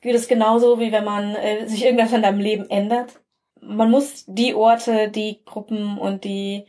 [0.01, 3.13] geht es genauso, wie wenn man äh, sich irgendwas in deinem Leben ändert.
[3.61, 6.65] Man muss die Orte, die Gruppen und die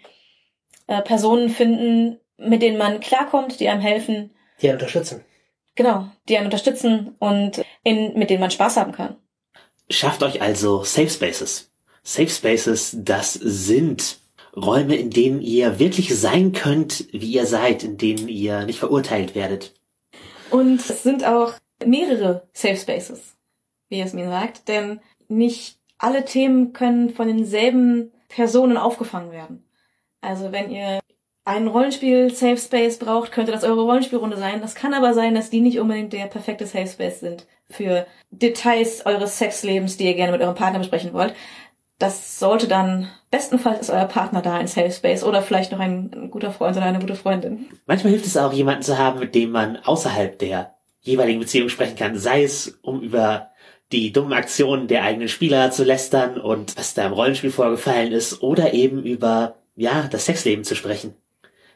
[0.87, 4.31] äh, Personen finden, mit denen man klarkommt, die einem helfen.
[4.63, 5.25] Die einen unterstützen.
[5.75, 9.17] Genau, die einen unterstützen und in, mit denen man Spaß haben kann.
[9.91, 11.71] Schafft euch also Safe Spaces.
[12.03, 14.19] Safe Spaces, das sind
[14.57, 19.35] Räume, in denen ihr wirklich sein könnt, wie ihr seid, in denen ihr nicht verurteilt
[19.35, 19.75] werdet.
[20.51, 21.53] Und es sind auch
[21.85, 23.37] mehrere Safe Spaces,
[23.89, 29.65] wie es mir sagt, denn nicht alle Themen können von denselben Personen aufgefangen werden.
[30.21, 31.01] Also wenn ihr
[31.45, 34.61] einen Rollenspiel Safe Space braucht, könnte das eure Rollenspielrunde sein.
[34.61, 39.07] Das kann aber sein, dass die nicht unbedingt der perfekte Safe Space sind für Details
[39.07, 41.35] eures Sexlebens, die ihr gerne mit eurem Partner besprechen wollt
[41.99, 46.11] das sollte dann, bestenfalls ist euer Partner da in Safe Space oder vielleicht noch ein,
[46.15, 47.67] ein guter Freund oder eine gute Freundin.
[47.87, 51.97] Manchmal hilft es auch, jemanden zu haben, mit dem man außerhalb der jeweiligen Beziehung sprechen
[51.97, 53.51] kann, sei es, um über
[53.93, 58.43] die dummen Aktionen der eigenen Spieler zu lästern und was da im Rollenspiel vorgefallen ist,
[58.43, 61.15] oder eben über, ja, das Sexleben zu sprechen.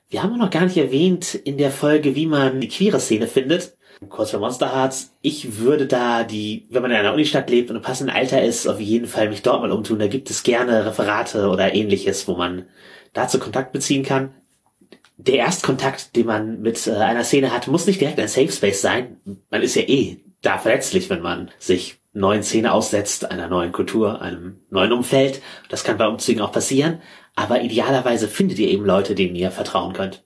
[0.08, 3.76] Wir haben noch gar nicht erwähnt in der Folge, wie man die queere Szene findet.
[4.08, 5.14] Kurz für Monster Hearts.
[5.20, 8.66] Ich würde da die, wenn man in einer Unistadt lebt und im passenden Alter ist,
[8.66, 9.98] auf jeden Fall mich dort mal umtun.
[9.98, 12.66] Da gibt es gerne Referate oder ähnliches, wo man
[13.12, 14.34] dazu Kontakt beziehen kann.
[15.18, 18.80] Der Erstkontakt, den man mit äh, einer Szene hat, muss nicht direkt ein Safe Space
[18.80, 19.20] sein.
[19.50, 24.22] Man ist ja eh da verletzlich, wenn man sich neuen Szene aussetzt, einer neuen Kultur,
[24.22, 25.42] einem neuen Umfeld.
[25.68, 27.02] Das kann bei Umzügen auch passieren.
[27.36, 30.24] Aber idealerweise findet ihr eben Leute, denen ihr vertrauen könnt.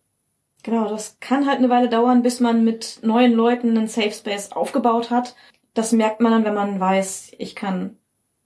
[0.65, 4.51] Genau, das kann halt eine Weile dauern, bis man mit neuen Leuten einen Safe Space
[4.51, 5.37] aufgebaut hat.
[5.75, 7.99] Das merkt man dann, wenn man weiß, ich kann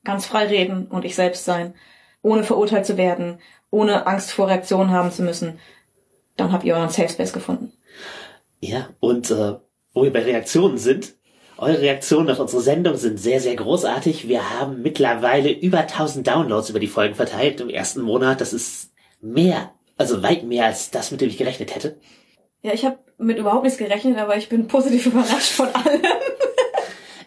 [0.02, 1.74] ganz frei reden und ich selbst sein,
[2.20, 3.38] ohne verurteilt zu werden,
[3.70, 5.60] ohne Angst vor Reaktionen haben zu müssen,
[6.36, 7.72] dann habt ihr euren Safe Space gefunden.
[8.58, 9.54] Ja, und äh,
[9.94, 11.14] wo wir bei Reaktionen sind,
[11.56, 14.26] eure Reaktionen auf unsere Sendung sind sehr, sehr großartig.
[14.26, 18.40] Wir haben mittlerweile über 1000 Downloads über die Folgen verteilt im ersten Monat.
[18.40, 18.90] Das ist
[19.20, 21.98] mehr, also weit mehr als das, mit dem ich gerechnet hätte.
[22.62, 26.02] Ja, ich habe mit überhaupt nichts gerechnet, aber ich bin positiv überrascht von allem.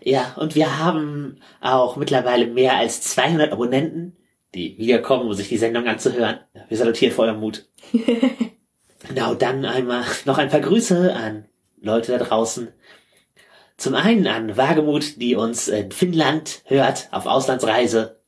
[0.04, 4.18] Ja, und wir haben auch mittlerweile mehr als 200 Abonnenten,
[4.56, 6.40] die wiederkommen, um sich die Sendung anzuhören.
[6.70, 7.68] Wir salutieren vor eurem Mut.
[9.08, 11.46] genau, dann einmal noch ein paar Grüße an
[11.80, 12.70] Leute da draußen.
[13.78, 18.20] Zum einen an Wagemut, die uns in Finnland hört, auf Auslandsreise.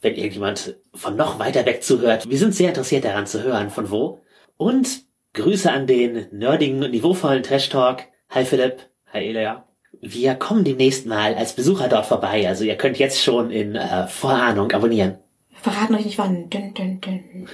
[0.00, 2.28] Wenn irgendjemand von noch weiter weg zuhört.
[2.28, 4.20] Wir sind sehr interessiert daran zu hören, von wo.
[4.56, 8.02] Und Grüße an den nerdigen, niveauvollen Trash Talk.
[8.30, 8.88] Hi Philipp.
[9.12, 9.64] Hi Elia.
[10.00, 12.48] Wir kommen demnächst mal als Besucher dort vorbei.
[12.48, 15.18] Also ihr könnt jetzt schon in äh, Vorahnung abonnieren.
[15.62, 16.48] Verraten euch nicht wann.
[16.48, 17.48] Dün, dün, dün.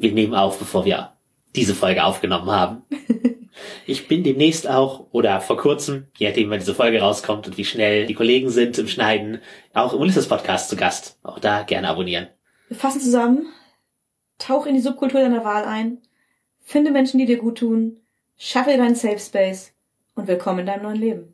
[0.00, 1.12] Wir nehmen auf, bevor wir
[1.54, 2.82] diese Folge aufgenommen haben.
[3.86, 7.64] Ich bin demnächst auch, oder vor kurzem, je nachdem, wann diese Folge rauskommt und wie
[7.64, 9.40] schnell die Kollegen sind im Schneiden,
[9.72, 11.18] auch im Ulysses Podcast zu Gast.
[11.22, 12.28] Auch da gerne abonnieren.
[12.68, 13.46] Wir fassen zusammen.
[14.38, 15.98] Tauch in die Subkultur deiner Wahl ein.
[16.60, 18.00] Finde Menschen, die dir gut tun.
[18.36, 19.72] Schaffe deinen Safe Space.
[20.16, 21.33] Und willkommen in deinem neuen Leben.